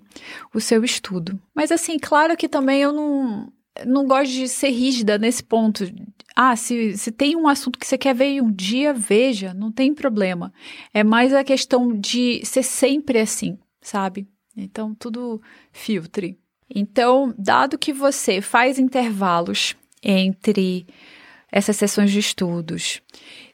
o 0.53 0.59
seu 0.59 0.83
estudo. 0.83 1.39
Mas 1.55 1.71
assim, 1.71 1.97
claro 1.97 2.37
que 2.37 2.47
também 2.47 2.81
eu 2.81 2.91
não 2.91 3.51
não 3.85 4.05
gosto 4.05 4.31
de 4.31 4.47
ser 4.47 4.69
rígida 4.69 5.17
nesse 5.17 5.43
ponto. 5.43 5.85
Ah, 6.35 6.55
se, 6.55 6.97
se 6.97 7.11
tem 7.11 7.35
um 7.35 7.47
assunto 7.47 7.79
que 7.79 7.87
você 7.87 7.97
quer 7.97 8.15
ver 8.15 8.41
um 8.41 8.51
dia, 8.51 8.93
veja, 8.93 9.53
não 9.53 9.71
tem 9.71 9.93
problema. 9.93 10.53
É 10.93 11.03
mais 11.03 11.33
a 11.33 11.43
questão 11.43 11.97
de 11.97 12.45
ser 12.45 12.63
sempre 12.63 13.19
assim, 13.19 13.57
sabe? 13.81 14.27
Então, 14.55 14.93
tudo 14.95 15.41
filtre. 15.71 16.37
Então, 16.73 17.33
dado 17.37 17.77
que 17.77 17.91
você 17.91 18.41
faz 18.41 18.79
intervalos 18.79 19.75
entre 20.01 20.85
essas 21.51 21.75
sessões 21.75 22.11
de 22.11 22.19
estudos 22.19 23.01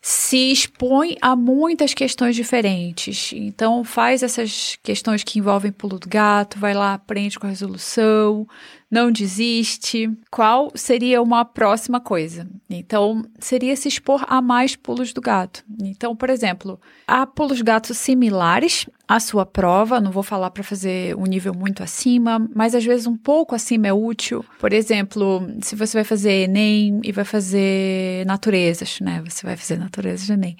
se 0.09 0.53
expõe 0.53 1.17
a 1.21 1.35
muitas 1.35 1.93
questões 1.93 2.33
diferentes. 2.33 3.33
Então, 3.33 3.83
faz 3.83 4.23
essas 4.23 4.77
questões 4.81 5.21
que 5.21 5.37
envolvem 5.37 5.69
pulo 5.69 5.99
do 5.99 6.07
gato, 6.07 6.57
vai 6.57 6.73
lá, 6.73 6.93
aprende 6.93 7.37
com 7.37 7.45
a 7.45 7.49
resolução, 7.49 8.47
não 8.89 9.11
desiste. 9.11 10.09
Qual 10.31 10.71
seria 10.75 11.21
uma 11.21 11.43
próxima 11.43 11.99
coisa? 11.99 12.47
Então, 12.69 13.25
seria 13.37 13.75
se 13.75 13.89
expor 13.89 14.23
a 14.29 14.41
mais 14.41 14.77
pulos 14.77 15.11
do 15.11 15.19
gato. 15.19 15.65
Então, 15.81 16.15
por 16.15 16.29
exemplo, 16.29 16.79
há 17.05 17.27
pulos 17.27 17.61
gatos 17.61 17.97
similares 17.97 18.87
à 19.07 19.19
sua 19.19 19.45
prova, 19.45 20.01
não 20.01 20.11
vou 20.11 20.23
falar 20.23 20.51
para 20.51 20.63
fazer 20.63 21.15
um 21.15 21.23
nível 21.23 21.53
muito 21.53 21.81
acima, 21.83 22.47
mas 22.53 22.75
às 22.75 22.83
vezes 22.83 23.07
um 23.07 23.17
pouco 23.17 23.55
acima 23.55 23.87
é 23.87 23.93
útil. 23.93 24.43
Por 24.59 24.73
exemplo, 24.73 25.47
se 25.61 25.75
você 25.75 25.97
vai 25.97 26.03
fazer 26.03 26.43
Enem 26.43 26.99
e 27.03 27.11
vai 27.11 27.25
fazer 27.25 28.25
naturezas, 28.25 28.99
né? 28.99 29.23
Você 29.25 29.45
vai 29.45 29.55
fazer 29.55 29.77
naturezas 29.77 29.97
natureza 29.97 30.27
do 30.27 30.33
Enem. 30.33 30.57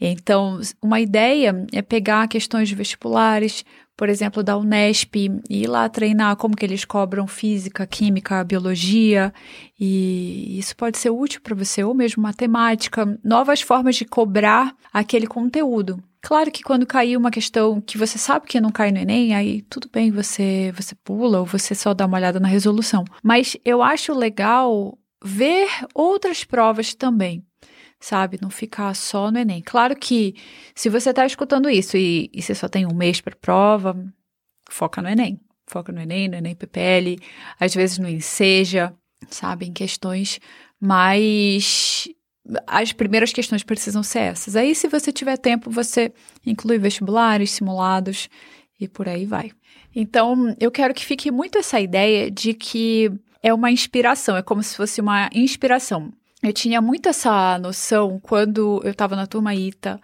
Então, 0.00 0.60
uma 0.82 1.00
ideia 1.00 1.66
é 1.72 1.80
pegar 1.80 2.28
questões 2.28 2.68
de 2.68 2.74
vestibulares, 2.74 3.64
por 3.96 4.10
exemplo, 4.10 4.42
da 4.42 4.56
Unesp, 4.58 5.16
e 5.16 5.62
ir 5.62 5.66
lá 5.66 5.88
treinar 5.88 6.36
como 6.36 6.54
que 6.54 6.66
eles 6.66 6.84
cobram 6.84 7.26
física, 7.26 7.86
química, 7.86 8.44
biologia, 8.44 9.32
e 9.80 10.58
isso 10.58 10.76
pode 10.76 10.98
ser 10.98 11.08
útil 11.08 11.40
para 11.40 11.54
você, 11.54 11.82
ou 11.82 11.94
mesmo 11.94 12.22
matemática, 12.22 13.18
novas 13.24 13.62
formas 13.62 13.96
de 13.96 14.04
cobrar 14.04 14.74
aquele 14.92 15.26
conteúdo. 15.26 16.02
Claro 16.26 16.50
que 16.50 16.64
quando 16.64 16.84
cair 16.84 17.16
uma 17.16 17.30
questão 17.30 17.80
que 17.80 17.96
você 17.96 18.18
sabe 18.18 18.48
que 18.48 18.60
não 18.60 18.72
cai 18.72 18.90
no 18.90 18.98
Enem, 18.98 19.32
aí 19.32 19.62
tudo 19.62 19.88
bem, 19.88 20.10
você, 20.10 20.72
você 20.74 20.92
pula 20.96 21.38
ou 21.38 21.46
você 21.46 21.72
só 21.72 21.94
dá 21.94 22.04
uma 22.04 22.16
olhada 22.16 22.40
na 22.40 22.48
resolução. 22.48 23.04
Mas 23.22 23.56
eu 23.64 23.80
acho 23.80 24.12
legal 24.12 24.98
ver 25.24 25.68
outras 25.94 26.42
provas 26.42 26.94
também 26.94 27.46
sabe? 28.00 28.38
Não 28.42 28.50
ficar 28.50 28.94
só 28.94 29.30
no 29.30 29.38
Enem. 29.38 29.62
Claro 29.62 29.94
que 29.94 30.34
se 30.74 30.88
você 30.88 31.10
está 31.10 31.24
escutando 31.24 31.70
isso 31.70 31.96
e, 31.96 32.28
e 32.32 32.42
você 32.42 32.56
só 32.56 32.68
tem 32.68 32.84
um 32.84 32.94
mês 32.94 33.20
para 33.20 33.36
prova, 33.36 33.96
foca 34.68 35.00
no 35.00 35.08
Enem. 35.08 35.40
Foca 35.66 35.92
no 35.92 36.00
Enem, 36.00 36.28
no 36.28 36.36
Enem 36.36 36.56
PPL, 36.56 37.18
às 37.58 37.72
vezes 37.72 37.98
no 37.98 38.08
Enseja, 38.08 38.92
sabe? 39.30 39.66
Em 39.66 39.72
questões 39.72 40.40
mais. 40.80 42.08
As 42.66 42.92
primeiras 42.92 43.32
questões 43.32 43.62
precisam 43.62 44.02
ser 44.02 44.20
essas. 44.20 44.56
Aí, 44.56 44.74
se 44.74 44.88
você 44.88 45.12
tiver 45.12 45.36
tempo, 45.36 45.70
você 45.70 46.12
inclui 46.44 46.78
vestibulares, 46.78 47.50
simulados 47.50 48.28
e 48.80 48.86
por 48.86 49.08
aí 49.08 49.24
vai. 49.24 49.50
Então, 49.94 50.54
eu 50.60 50.70
quero 50.70 50.94
que 50.94 51.04
fique 51.04 51.30
muito 51.30 51.58
essa 51.58 51.80
ideia 51.80 52.30
de 52.30 52.52
que 52.52 53.10
é 53.42 53.52
uma 53.52 53.70
inspiração, 53.70 54.36
é 54.36 54.42
como 54.42 54.62
se 54.62 54.76
fosse 54.76 55.00
uma 55.00 55.30
inspiração. 55.32 56.12
Eu 56.42 56.52
tinha 56.52 56.80
muito 56.80 57.08
essa 57.08 57.58
noção 57.58 58.20
quando 58.22 58.80
eu 58.84 58.90
estava 58.90 59.16
na 59.16 59.26
turma 59.26 59.54
ITA. 59.54 59.98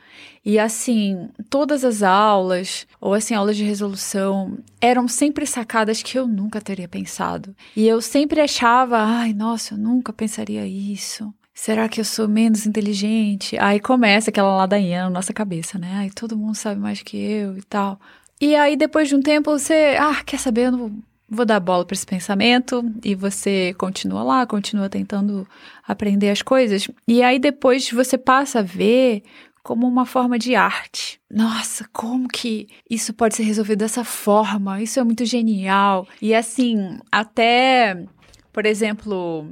E 0.44 0.58
assim, 0.58 1.28
todas 1.50 1.84
as 1.84 2.02
aulas, 2.02 2.86
ou 3.00 3.14
assim, 3.14 3.34
aulas 3.34 3.56
de 3.56 3.64
resolução, 3.64 4.58
eram 4.80 5.06
sempre 5.06 5.46
sacadas 5.46 6.02
que 6.02 6.18
eu 6.18 6.26
nunca 6.26 6.60
teria 6.60 6.88
pensado. 6.88 7.54
E 7.76 7.86
eu 7.86 8.00
sempre 8.00 8.40
achava, 8.40 8.98
ai, 8.98 9.34
nossa, 9.34 9.74
eu 9.74 9.78
nunca 9.78 10.12
pensaria 10.12 10.66
isso. 10.66 11.32
Será 11.62 11.88
que 11.88 12.00
eu 12.00 12.04
sou 12.04 12.26
menos 12.26 12.66
inteligente? 12.66 13.56
Aí 13.56 13.78
começa 13.78 14.30
aquela 14.30 14.56
ladainha 14.56 15.04
na 15.04 15.10
nossa 15.10 15.32
cabeça, 15.32 15.78
né? 15.78 15.92
Ai, 15.94 16.10
todo 16.10 16.36
mundo 16.36 16.56
sabe 16.56 16.80
mais 16.80 17.02
que 17.02 17.16
eu 17.16 17.56
e 17.56 17.62
tal. 17.62 18.00
E 18.40 18.56
aí, 18.56 18.76
depois 18.76 19.08
de 19.08 19.14
um 19.14 19.22
tempo, 19.22 19.48
você, 19.48 19.96
ah, 19.96 20.24
quer 20.24 20.40
saber? 20.40 20.66
Eu 20.66 20.72
não 20.72 21.02
vou 21.28 21.46
dar 21.46 21.60
bola 21.60 21.84
para 21.84 21.94
esse 21.94 22.04
pensamento 22.04 22.84
e 23.04 23.14
você 23.14 23.76
continua 23.78 24.24
lá, 24.24 24.44
continua 24.44 24.88
tentando 24.88 25.46
aprender 25.86 26.30
as 26.30 26.42
coisas. 26.42 26.90
E 27.06 27.22
aí 27.22 27.38
depois 27.38 27.88
você 27.92 28.18
passa 28.18 28.58
a 28.58 28.62
ver 28.62 29.22
como 29.62 29.86
uma 29.86 30.04
forma 30.04 30.40
de 30.40 30.56
arte. 30.56 31.20
Nossa, 31.30 31.88
como 31.92 32.26
que 32.26 32.66
isso 32.90 33.14
pode 33.14 33.36
ser 33.36 33.44
resolvido 33.44 33.78
dessa 33.78 34.02
forma? 34.02 34.82
Isso 34.82 34.98
é 34.98 35.04
muito 35.04 35.24
genial. 35.24 36.08
E 36.20 36.34
assim, 36.34 36.98
até, 37.12 38.04
por 38.52 38.66
exemplo, 38.66 39.48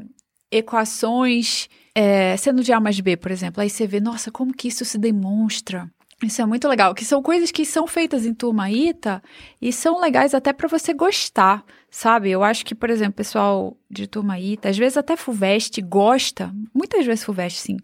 equações 0.51 1.69
é, 1.95 2.37
sendo 2.37 2.63
de 2.63 2.73
A 2.73 2.81
mais 2.81 2.99
B, 3.01 3.17
por 3.17 3.31
exemplo. 3.31 3.63
Aí 3.63 3.71
você 3.71 3.87
vê, 3.87 4.01
nossa, 4.01 4.31
como 4.31 4.55
que 4.55 4.69
isso 4.69 4.85
se 4.85 4.99
demonstra? 4.99 5.91
Isso 6.23 6.43
é 6.43 6.45
muito 6.45 6.69
legal, 6.69 6.95
que 6.95 7.05
são 7.05 7.23
coisas 7.23 7.51
que 7.51 7.65
são 7.65 7.87
feitas 7.87 8.27
em 8.27 8.35
turma 8.35 8.71
ITA 8.71 9.23
e 9.61 9.73
são 9.73 9.99
legais 9.99 10.35
até 10.35 10.53
para 10.53 10.69
você 10.69 10.93
gostar, 10.93 11.65
sabe? 11.91 12.31
Eu 12.31 12.45
acho 12.45 12.63
que, 12.63 12.75
por 12.75 12.91
exemplo, 12.91 13.15
pessoal 13.15 13.75
de 13.91 14.07
turma 14.07 14.39
ITA, 14.39 14.69
às 14.69 14.77
vezes 14.77 14.99
até 14.99 15.17
FUVEST 15.17 15.81
gosta, 15.81 16.53
muitas 16.75 17.07
vezes 17.07 17.25
FUVEST 17.25 17.59
sim, 17.59 17.77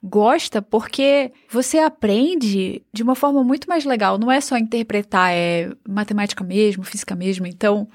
gosta 0.00 0.62
porque 0.62 1.32
você 1.50 1.78
aprende 1.78 2.80
de 2.92 3.02
uma 3.02 3.16
forma 3.16 3.42
muito 3.42 3.68
mais 3.68 3.84
legal, 3.84 4.18
não 4.18 4.30
é 4.30 4.40
só 4.40 4.56
interpretar, 4.56 5.32
é 5.32 5.72
matemática 5.88 6.44
mesmo, 6.44 6.84
física 6.84 7.16
mesmo, 7.16 7.44
então, 7.44 7.88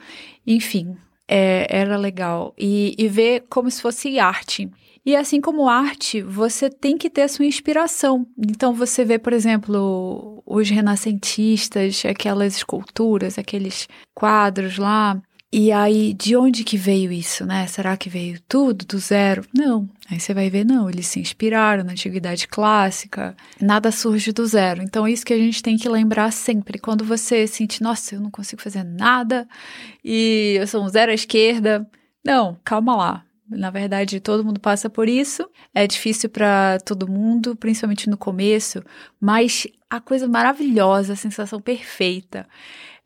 enfim, 0.45 0.97
é, 1.27 1.67
era 1.69 1.97
legal. 1.97 2.53
E, 2.57 2.95
e 2.97 3.07
ver 3.07 3.45
como 3.49 3.69
se 3.69 3.81
fosse 3.81 4.19
arte. 4.19 4.69
E 5.05 5.15
assim 5.15 5.39
como 5.39 5.69
arte, 5.69 6.21
você 6.21 6.67
tem 6.67 6.97
que 6.97 7.09
ter 7.09 7.23
a 7.23 7.27
sua 7.27 7.45
inspiração. 7.45 8.25
Então 8.37 8.73
você 8.73 9.05
vê, 9.05 9.19
por 9.19 9.33
exemplo, 9.33 10.41
os 10.45 10.69
renascentistas, 10.69 12.03
aquelas 12.05 12.57
esculturas, 12.57 13.37
aqueles 13.37 13.87
quadros 14.15 14.77
lá. 14.77 15.21
E 15.53 15.71
aí, 15.71 16.13
de 16.13 16.35
onde 16.35 16.63
que 16.63 16.75
veio 16.75 17.11
isso, 17.11 17.45
né? 17.45 17.65
Será 17.67 17.95
que 17.95 18.09
veio 18.09 18.39
tudo 18.47 18.83
do 18.85 18.97
zero? 18.97 19.45
Não. 19.53 19.89
Aí 20.09 20.19
você 20.19 20.33
vai 20.33 20.49
ver, 20.49 20.65
não, 20.65 20.89
eles 20.89 21.07
se 21.07 21.19
inspiraram 21.19 21.83
na 21.83 21.93
antiguidade 21.93 22.47
clássica, 22.47 23.35
nada 23.61 23.91
surge 23.91 24.33
do 24.33 24.45
zero. 24.45 24.81
Então, 24.83 25.07
é 25.07 25.11
isso 25.11 25.25
que 25.25 25.33
a 25.33 25.37
gente 25.37 25.63
tem 25.63 25.77
que 25.77 25.87
lembrar 25.87 26.31
sempre. 26.31 26.77
Quando 26.77 27.05
você 27.05 27.47
sente, 27.47 27.81
nossa, 27.81 28.15
eu 28.15 28.19
não 28.19 28.29
consigo 28.29 28.61
fazer 28.61 28.83
nada 28.83 29.47
e 30.03 30.57
eu 30.59 30.67
sou 30.67 30.83
um 30.83 30.89
zero 30.89 31.11
à 31.11 31.15
esquerda. 31.15 31.87
Não, 32.23 32.59
calma 32.63 32.95
lá. 32.95 33.25
Na 33.47 33.69
verdade, 33.69 34.19
todo 34.19 34.43
mundo 34.43 34.59
passa 34.59 34.89
por 34.89 35.07
isso. 35.07 35.47
É 35.73 35.85
difícil 35.87 36.29
para 36.29 36.79
todo 36.83 37.07
mundo, 37.07 37.55
principalmente 37.55 38.09
no 38.09 38.17
começo, 38.17 38.83
mas 39.21 39.67
a 39.89 40.01
coisa 40.01 40.27
maravilhosa, 40.27 41.13
a 41.13 41.15
sensação 41.15 41.61
perfeita 41.61 42.47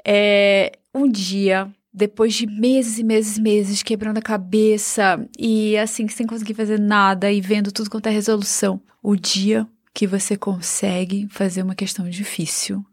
é 0.06 0.72
um 0.96 1.10
dia 1.10 1.70
depois 1.94 2.34
de 2.34 2.46
meses 2.46 3.00
e 3.00 3.04
meses 3.04 3.38
e 3.38 3.42
meses 3.42 3.84
quebrando 3.84 4.20
a 4.20 4.22
cabeça 4.22 5.28
e 5.38 5.78
assim 5.78 6.08
sem 6.08 6.28
conseguir 6.28 6.54
fazer 6.54 6.80
nada 6.80 7.32
e 7.32 7.42
vendo 7.42 7.72
tudo 7.72 7.90
quanto 7.90 8.08
é 8.08 8.12
resolução, 8.12 8.82
o 9.02 9.16
dia 9.16 9.68
que 9.94 10.06
você 10.08 10.38
consegue 10.38 11.28
fazer 11.30 11.64
uma 11.64 11.76
questão 11.76 12.10
difícil. 12.10 12.86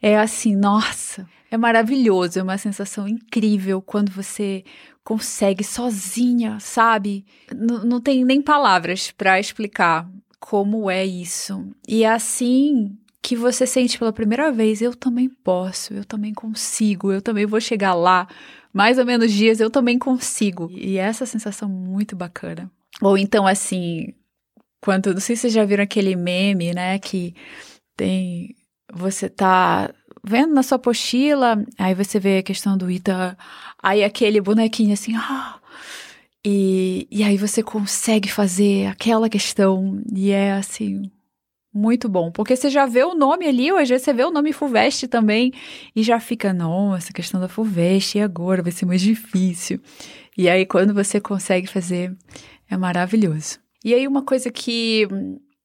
É 0.00 0.18
assim, 0.18 0.56
nossa, 0.56 1.28
é 1.50 1.56
maravilhoso, 1.56 2.38
é 2.38 2.42
uma 2.42 2.58
sensação 2.58 3.06
incrível 3.06 3.82
quando 3.82 4.10
você 4.10 4.64
consegue 5.04 5.62
sozinha, 5.62 6.58
sabe? 6.58 7.24
N 7.52 7.84
não 7.84 8.00
tem 8.00 8.24
nem 8.24 8.42
palavras 8.42 9.10
para 9.10 9.38
explicar 9.38 10.08
como 10.40 10.90
é 10.90 11.04
isso. 11.04 11.66
E 11.86 12.04
é 12.04 12.10
assim 12.10 12.96
que 13.28 13.36
você 13.36 13.66
sente 13.66 13.98
pela 13.98 14.10
primeira 14.10 14.50
vez, 14.50 14.80
eu 14.80 14.96
também 14.96 15.28
posso, 15.28 15.92
eu 15.92 16.02
também 16.02 16.32
consigo, 16.32 17.12
eu 17.12 17.20
também 17.20 17.44
vou 17.44 17.60
chegar 17.60 17.92
lá. 17.92 18.26
Mais 18.72 18.98
ou 18.98 19.04
menos 19.04 19.30
dias 19.30 19.60
eu 19.60 19.68
também 19.68 19.98
consigo. 19.98 20.70
E 20.72 20.96
essa 20.96 21.26
sensação 21.26 21.68
muito 21.68 22.16
bacana. 22.16 22.70
Ou 23.02 23.18
então 23.18 23.46
assim, 23.46 24.14
quando, 24.80 25.12
não 25.12 25.20
sei 25.20 25.36
se 25.36 25.42
vocês 25.42 25.52
já 25.52 25.62
viram 25.66 25.84
aquele 25.84 26.16
meme, 26.16 26.72
né, 26.72 26.98
que 26.98 27.34
tem 27.94 28.56
você 28.94 29.28
tá 29.28 29.92
vendo 30.24 30.54
na 30.54 30.62
sua 30.62 30.76
apostila, 30.76 31.62
aí 31.76 31.94
você 31.94 32.18
vê 32.18 32.38
a 32.38 32.42
questão 32.42 32.78
do 32.78 32.90
Ita, 32.90 33.36
aí 33.82 34.02
aquele 34.04 34.40
bonequinho 34.40 34.94
assim, 34.94 35.14
ah, 35.16 35.60
e, 36.42 37.06
e 37.10 37.22
aí 37.22 37.36
você 37.36 37.62
consegue 37.62 38.30
fazer 38.32 38.86
aquela 38.86 39.28
questão, 39.28 40.02
e 40.10 40.30
é 40.30 40.52
assim, 40.52 41.10
muito 41.78 42.08
bom, 42.08 42.30
porque 42.30 42.56
você 42.56 42.68
já 42.68 42.84
vê 42.86 43.04
o 43.04 43.14
nome 43.14 43.46
ali, 43.46 43.70
ou 43.70 43.78
às 43.78 43.88
vezes 43.88 44.04
você 44.04 44.12
vê 44.12 44.24
o 44.24 44.30
nome 44.30 44.52
Fulvestre 44.52 45.06
também, 45.06 45.52
e 45.94 46.02
já 46.02 46.18
fica, 46.18 46.52
nossa, 46.52 47.12
questão 47.12 47.40
da 47.40 47.48
Fulvestre, 47.48 48.18
e 48.18 48.22
agora 48.22 48.62
vai 48.62 48.72
ser 48.72 48.84
mais 48.84 49.00
difícil. 49.00 49.80
E 50.36 50.48
aí, 50.48 50.66
quando 50.66 50.92
você 50.92 51.20
consegue 51.20 51.66
fazer, 51.66 52.14
é 52.68 52.76
maravilhoso. 52.76 53.58
E 53.84 53.94
aí, 53.94 54.06
uma 54.06 54.22
coisa 54.22 54.50
que 54.50 55.06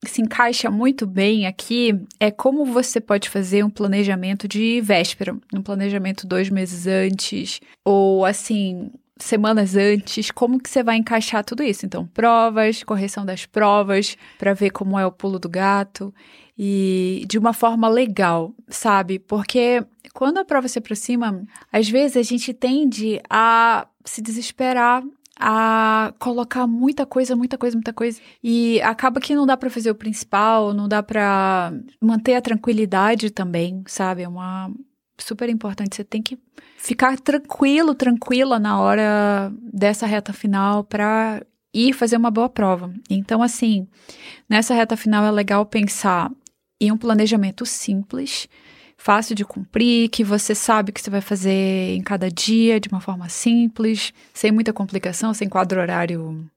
se 0.04 0.20
encaixa 0.20 0.70
muito 0.70 1.06
bem 1.06 1.46
aqui 1.46 1.98
é 2.20 2.30
como 2.30 2.64
você 2.64 3.00
pode 3.00 3.28
fazer 3.28 3.64
um 3.64 3.70
planejamento 3.70 4.46
de 4.46 4.80
véspera, 4.80 5.36
um 5.52 5.62
planejamento 5.62 6.26
dois 6.26 6.50
meses 6.50 6.86
antes, 6.86 7.60
ou 7.84 8.24
assim, 8.24 8.90
semanas 9.18 9.76
antes, 9.76 10.30
como 10.30 10.60
que 10.60 10.68
você 10.68 10.82
vai 10.82 10.96
encaixar 10.96 11.44
tudo 11.44 11.62
isso? 11.62 11.86
Então, 11.86 12.06
provas, 12.06 12.82
correção 12.82 13.24
das 13.24 13.46
provas, 13.46 14.16
para 14.38 14.54
ver 14.54 14.70
como 14.70 14.98
é 14.98 15.06
o 15.06 15.12
pulo 15.12 15.38
do 15.38 15.48
gato 15.48 16.12
e 16.58 17.24
de 17.28 17.38
uma 17.38 17.52
forma 17.52 17.88
legal, 17.88 18.52
sabe? 18.68 19.18
Porque 19.18 19.84
quando 20.12 20.38
a 20.38 20.44
prova 20.44 20.68
se 20.68 20.78
aproxima, 20.78 21.44
às 21.72 21.88
vezes 21.88 22.16
a 22.16 22.22
gente 22.22 22.52
tende 22.52 23.20
a 23.28 23.86
se 24.04 24.20
desesperar 24.20 25.02
a 25.36 26.14
colocar 26.18 26.66
muita 26.66 27.04
coisa, 27.04 27.34
muita 27.34 27.58
coisa, 27.58 27.76
muita 27.76 27.92
coisa. 27.92 28.20
E 28.42 28.80
acaba 28.82 29.20
que 29.20 29.34
não 29.34 29.46
dá 29.46 29.56
para 29.56 29.70
fazer 29.70 29.90
o 29.90 29.94
principal, 29.94 30.72
não 30.72 30.88
dá 30.88 31.02
para 31.02 31.72
manter 32.00 32.34
a 32.34 32.40
tranquilidade 32.40 33.30
também, 33.30 33.82
sabe? 33.86 34.22
É 34.22 34.28
uma 34.28 34.70
super 35.18 35.48
importante. 35.48 35.96
Você 35.96 36.04
tem 36.04 36.22
que 36.22 36.38
ficar 36.78 37.18
tranquilo, 37.18 37.94
tranquila 37.94 38.58
na 38.58 38.80
hora 38.80 39.52
dessa 39.72 40.06
reta 40.06 40.32
final 40.32 40.84
para 40.84 41.44
ir 41.72 41.92
fazer 41.92 42.16
uma 42.16 42.30
boa 42.30 42.48
prova. 42.48 42.92
Então, 43.10 43.42
assim, 43.42 43.88
nessa 44.48 44.74
reta 44.74 44.96
final 44.96 45.24
é 45.24 45.30
legal 45.30 45.66
pensar 45.66 46.30
em 46.80 46.92
um 46.92 46.96
planejamento 46.96 47.64
simples 47.66 48.48
fácil 48.96 49.34
de 49.34 49.44
cumprir, 49.44 50.08
que 50.08 50.24
você 50.24 50.54
sabe 50.54 50.92
que 50.92 51.00
você 51.00 51.10
vai 51.10 51.20
fazer 51.20 51.94
em 51.94 52.02
cada 52.02 52.30
dia 52.30 52.80
de 52.80 52.88
uma 52.88 53.00
forma 53.00 53.28
simples, 53.28 54.14
sem 54.32 54.50
muita 54.50 54.72
complicação, 54.72 55.34
sem 55.34 55.48
quadro 55.48 55.80
horário 55.80 56.48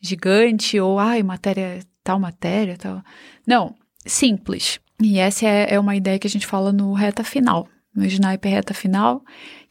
gigante 0.00 0.80
ou 0.80 0.98
ai, 0.98 1.22
matéria, 1.22 1.80
tal 2.02 2.18
matéria, 2.18 2.76
tal. 2.76 3.02
Não, 3.46 3.74
simples. 4.04 4.80
E 5.00 5.18
essa 5.18 5.46
é, 5.46 5.74
é 5.74 5.80
uma 5.80 5.96
ideia 5.96 6.18
que 6.18 6.26
a 6.26 6.30
gente 6.30 6.46
fala 6.46 6.72
no 6.72 6.92
reta 6.92 7.22
final, 7.22 7.68
no 7.94 8.04
Sniper 8.04 8.50
Reta 8.50 8.74
Final, 8.74 9.22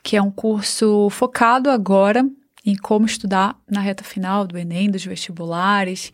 que 0.03 0.15
é 0.15 0.21
um 0.21 0.31
curso 0.31 1.09
focado 1.09 1.69
agora 1.69 2.25
em 2.65 2.75
como 2.75 3.05
estudar 3.05 3.59
na 3.69 3.81
reta 3.81 4.03
final 4.03 4.47
do 4.47 4.57
Enem, 4.57 4.89
dos 4.89 5.05
vestibulares. 5.05 6.13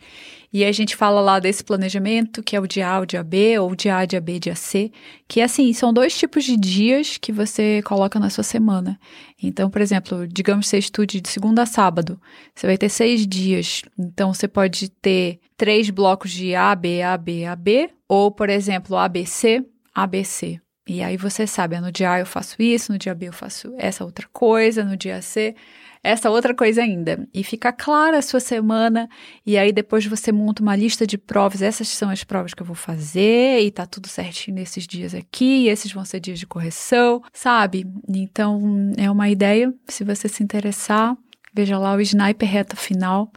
E 0.52 0.64
a 0.64 0.72
gente 0.72 0.96
fala 0.96 1.20
lá 1.20 1.38
desse 1.38 1.62
planejamento, 1.62 2.42
que 2.42 2.56
é 2.56 2.60
o 2.60 2.66
dia 2.66 2.88
A, 2.88 3.00
o 3.00 3.06
dia 3.06 3.22
B, 3.22 3.56
ou 3.60 3.72
dia 3.76 3.98
A, 3.98 4.04
dia 4.04 4.20
B, 4.20 4.40
dia 4.40 4.56
C, 4.56 4.90
que 5.28 5.40
assim, 5.40 5.72
são 5.72 5.92
dois 5.92 6.18
tipos 6.18 6.42
de 6.42 6.56
dias 6.56 7.16
que 7.16 7.30
você 7.30 7.80
coloca 7.82 8.18
na 8.18 8.28
sua 8.30 8.42
semana. 8.42 8.98
Então, 9.40 9.70
por 9.70 9.80
exemplo, 9.80 10.26
digamos 10.26 10.66
que 10.66 10.70
você 10.70 10.78
estude 10.78 11.20
de 11.20 11.28
segunda 11.28 11.62
a 11.62 11.66
sábado, 11.66 12.20
você 12.52 12.66
vai 12.66 12.76
ter 12.76 12.88
seis 12.88 13.24
dias. 13.24 13.82
Então, 13.96 14.34
você 14.34 14.48
pode 14.48 14.88
ter 14.88 15.38
três 15.56 15.88
blocos 15.88 16.32
de 16.32 16.52
A, 16.56 16.74
B, 16.74 17.00
A, 17.00 17.16
B, 17.16 17.44
A, 17.44 17.54
B, 17.54 17.90
ou, 18.08 18.32
por 18.32 18.50
exemplo, 18.50 18.96
ABC, 18.96 19.64
ABC. 19.94 20.60
E 20.92 21.02
aí 21.04 21.16
você 21.16 21.46
sabe, 21.46 21.78
no 21.80 21.92
dia 21.92 22.10
A 22.10 22.18
eu 22.18 22.26
faço 22.26 22.60
isso, 22.60 22.90
no 22.90 22.98
dia 22.98 23.14
B 23.14 23.28
eu 23.28 23.32
faço 23.32 23.72
essa 23.78 24.04
outra 24.04 24.26
coisa, 24.32 24.84
no 24.84 24.96
dia 24.96 25.22
C 25.22 25.54
essa 26.02 26.30
outra 26.30 26.52
coisa 26.52 26.82
ainda. 26.82 27.28
E 27.32 27.44
fica 27.44 27.72
clara 27.72 28.18
a 28.18 28.22
sua 28.22 28.40
semana, 28.40 29.08
e 29.46 29.56
aí 29.56 29.70
depois 29.70 30.04
você 30.06 30.32
monta 30.32 30.62
uma 30.62 30.74
lista 30.74 31.06
de 31.06 31.16
provas. 31.16 31.62
Essas 31.62 31.88
são 31.88 32.10
as 32.10 32.24
provas 32.24 32.54
que 32.54 32.62
eu 32.62 32.66
vou 32.66 32.74
fazer, 32.74 33.60
e 33.60 33.70
tá 33.70 33.86
tudo 33.86 34.08
certinho 34.08 34.56
nesses 34.56 34.86
dias 34.86 35.14
aqui, 35.14 35.68
esses 35.68 35.92
vão 35.92 36.04
ser 36.04 36.18
dias 36.18 36.38
de 36.38 36.46
correção, 36.46 37.22
sabe? 37.32 37.86
Então 38.08 38.92
é 38.96 39.10
uma 39.10 39.28
ideia, 39.28 39.72
se 39.86 40.02
você 40.02 40.28
se 40.28 40.42
interessar. 40.42 41.16
Veja 41.52 41.78
lá 41.78 41.94
o 41.94 42.00
Sniper 42.00 42.48
Reta 42.48 42.76
Final. 42.76 43.30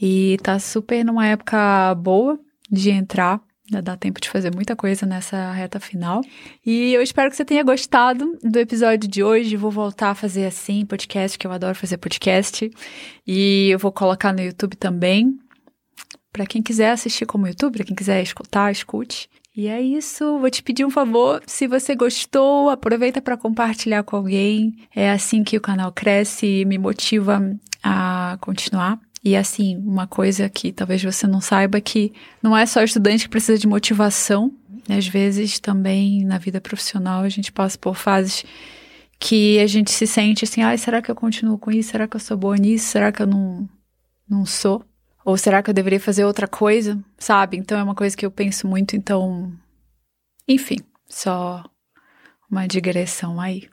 E 0.00 0.36
tá 0.42 0.58
super 0.58 1.04
numa 1.04 1.26
época 1.26 1.94
boa 1.94 2.38
de 2.70 2.90
entrar. 2.90 3.40
Ainda 3.70 3.80
dá 3.80 3.96
tempo 3.96 4.20
de 4.20 4.28
fazer 4.28 4.52
muita 4.52 4.74
coisa 4.74 5.06
nessa 5.06 5.52
reta 5.52 5.78
final. 5.78 6.22
E 6.66 6.92
eu 6.92 7.00
espero 7.00 7.30
que 7.30 7.36
você 7.36 7.44
tenha 7.44 7.62
gostado 7.62 8.36
do 8.42 8.58
episódio 8.58 9.08
de 9.08 9.22
hoje. 9.22 9.56
Vou 9.56 9.70
voltar 9.70 10.10
a 10.10 10.14
fazer 10.14 10.44
assim, 10.44 10.84
podcast, 10.84 11.38
que 11.38 11.46
eu 11.46 11.52
adoro 11.52 11.76
fazer 11.76 11.96
podcast. 11.96 12.68
E 13.24 13.68
eu 13.70 13.78
vou 13.78 13.92
colocar 13.92 14.32
no 14.32 14.40
YouTube 14.40 14.76
também. 14.76 15.38
Para 16.32 16.46
quem 16.46 16.60
quiser 16.60 16.90
assistir 16.90 17.26
como 17.26 17.46
YouTube, 17.46 17.74
para 17.74 17.84
quem 17.84 17.94
quiser 17.94 18.20
escutar, 18.20 18.72
escute. 18.72 19.28
E 19.56 19.68
é 19.68 19.80
isso. 19.80 20.38
Vou 20.38 20.50
te 20.50 20.64
pedir 20.64 20.84
um 20.84 20.90
favor. 20.90 21.40
Se 21.46 21.68
você 21.68 21.94
gostou, 21.94 22.70
aproveita 22.70 23.22
para 23.22 23.36
compartilhar 23.36 24.02
com 24.02 24.16
alguém. 24.16 24.74
É 24.94 25.12
assim 25.12 25.44
que 25.44 25.56
o 25.56 25.60
canal 25.60 25.92
cresce 25.92 26.46
e 26.46 26.64
me 26.64 26.76
motiva 26.76 27.40
a 27.84 28.36
continuar. 28.40 28.98
E 29.22 29.36
assim, 29.36 29.76
uma 29.76 30.06
coisa 30.06 30.48
que 30.48 30.72
talvez 30.72 31.02
você 31.02 31.26
não 31.26 31.40
saiba 31.40 31.78
é 31.78 31.80
que 31.80 32.12
não 32.42 32.56
é 32.56 32.64
só 32.64 32.82
estudante 32.82 33.24
que 33.24 33.30
precisa 33.30 33.58
de 33.58 33.66
motivação. 33.66 34.52
Às 34.88 35.06
vezes 35.06 35.58
também 35.58 36.24
na 36.24 36.38
vida 36.38 36.60
profissional 36.60 37.22
a 37.22 37.28
gente 37.28 37.52
passa 37.52 37.78
por 37.78 37.94
fases 37.94 38.44
que 39.18 39.58
a 39.60 39.66
gente 39.66 39.90
se 39.90 40.06
sente 40.06 40.44
assim, 40.44 40.62
ah, 40.62 40.76
será 40.78 41.02
que 41.02 41.10
eu 41.10 41.14
continuo 41.14 41.58
com 41.58 41.70
isso? 41.70 41.90
Será 41.90 42.08
que 42.08 42.16
eu 42.16 42.20
sou 42.20 42.36
boa 42.36 42.56
nisso? 42.56 42.86
Será 42.86 43.12
que 43.12 43.20
eu 43.22 43.26
não, 43.26 43.68
não 44.26 44.46
sou? 44.46 44.82
Ou 45.22 45.36
será 45.36 45.62
que 45.62 45.68
eu 45.68 45.74
deveria 45.74 46.00
fazer 46.00 46.24
outra 46.24 46.48
coisa? 46.48 46.98
Sabe? 47.18 47.58
Então 47.58 47.78
é 47.78 47.82
uma 47.82 47.94
coisa 47.94 48.16
que 48.16 48.24
eu 48.24 48.30
penso 48.30 48.66
muito, 48.66 48.96
então. 48.96 49.52
Enfim, 50.48 50.78
só 51.06 51.62
uma 52.50 52.66
digressão 52.66 53.38
aí. 53.38 53.68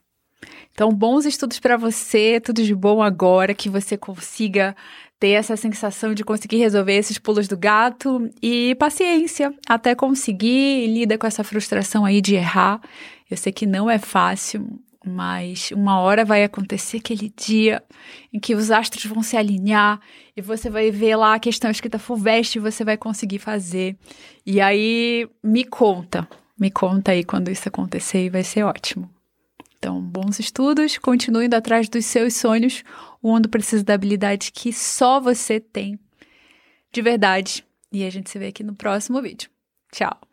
Então, 0.71 0.93
bons 0.93 1.25
estudos 1.25 1.59
para 1.59 1.77
você, 1.77 2.39
tudo 2.39 2.61
de 2.61 2.75
bom 2.75 3.01
agora, 3.01 3.55
que 3.55 3.69
você 3.69 3.97
consiga 3.97 4.75
ter 5.19 5.29
essa 5.29 5.55
sensação 5.55 6.13
de 6.13 6.23
conseguir 6.23 6.57
resolver 6.57 6.93
esses 6.93 7.17
pulos 7.17 7.47
do 7.47 7.57
gato 7.57 8.29
e 8.41 8.75
paciência 8.75 9.53
até 9.67 9.95
conseguir 9.95 10.87
lida 10.87 11.17
com 11.17 11.25
essa 11.25 11.43
frustração 11.43 12.05
aí 12.05 12.21
de 12.21 12.35
errar. 12.35 12.81
Eu 13.29 13.35
sei 13.35 13.51
que 13.51 13.65
não 13.65 13.89
é 13.89 13.97
fácil, 13.97 14.79
mas 15.03 15.71
uma 15.71 15.99
hora 15.99 16.23
vai 16.23 16.43
acontecer 16.43 16.97
aquele 16.97 17.33
dia 17.35 17.81
em 18.31 18.39
que 18.39 18.53
os 18.53 18.69
astros 18.69 19.05
vão 19.05 19.23
se 19.23 19.35
alinhar 19.35 19.99
e 20.35 20.41
você 20.41 20.69
vai 20.69 20.91
ver 20.91 21.15
lá 21.15 21.33
a 21.33 21.39
questão 21.39 21.71
escrita 21.71 21.97
FUVEST 21.97 22.55
e 22.55 22.61
você 22.61 22.83
vai 22.83 22.97
conseguir 22.97 23.39
fazer. 23.39 23.97
E 24.45 24.61
aí 24.61 25.27
me 25.43 25.63
conta, 25.63 26.27
me 26.59 26.69
conta 26.69 27.11
aí 27.11 27.23
quando 27.23 27.49
isso 27.49 27.67
acontecer 27.67 28.25
e 28.25 28.29
vai 28.29 28.43
ser 28.43 28.63
ótimo. 28.63 29.16
Então, 29.77 30.01
bons 30.01 30.39
estudos, 30.39 30.97
continue 30.97 31.45
indo 31.45 31.53
atrás 31.53 31.87
dos 31.87 32.05
seus 32.05 32.35
sonhos. 32.35 32.83
O 33.21 33.31
mundo 33.31 33.47
precisa 33.47 33.83
da 33.83 33.93
habilidade 33.93 34.51
que 34.51 34.73
só 34.73 35.19
você 35.19 35.59
tem 35.59 35.99
de 36.91 37.01
verdade. 37.01 37.65
E 37.91 38.03
a 38.03 38.09
gente 38.09 38.29
se 38.29 38.39
vê 38.39 38.47
aqui 38.47 38.63
no 38.63 38.75
próximo 38.75 39.21
vídeo. 39.21 39.49
Tchau! 39.91 40.26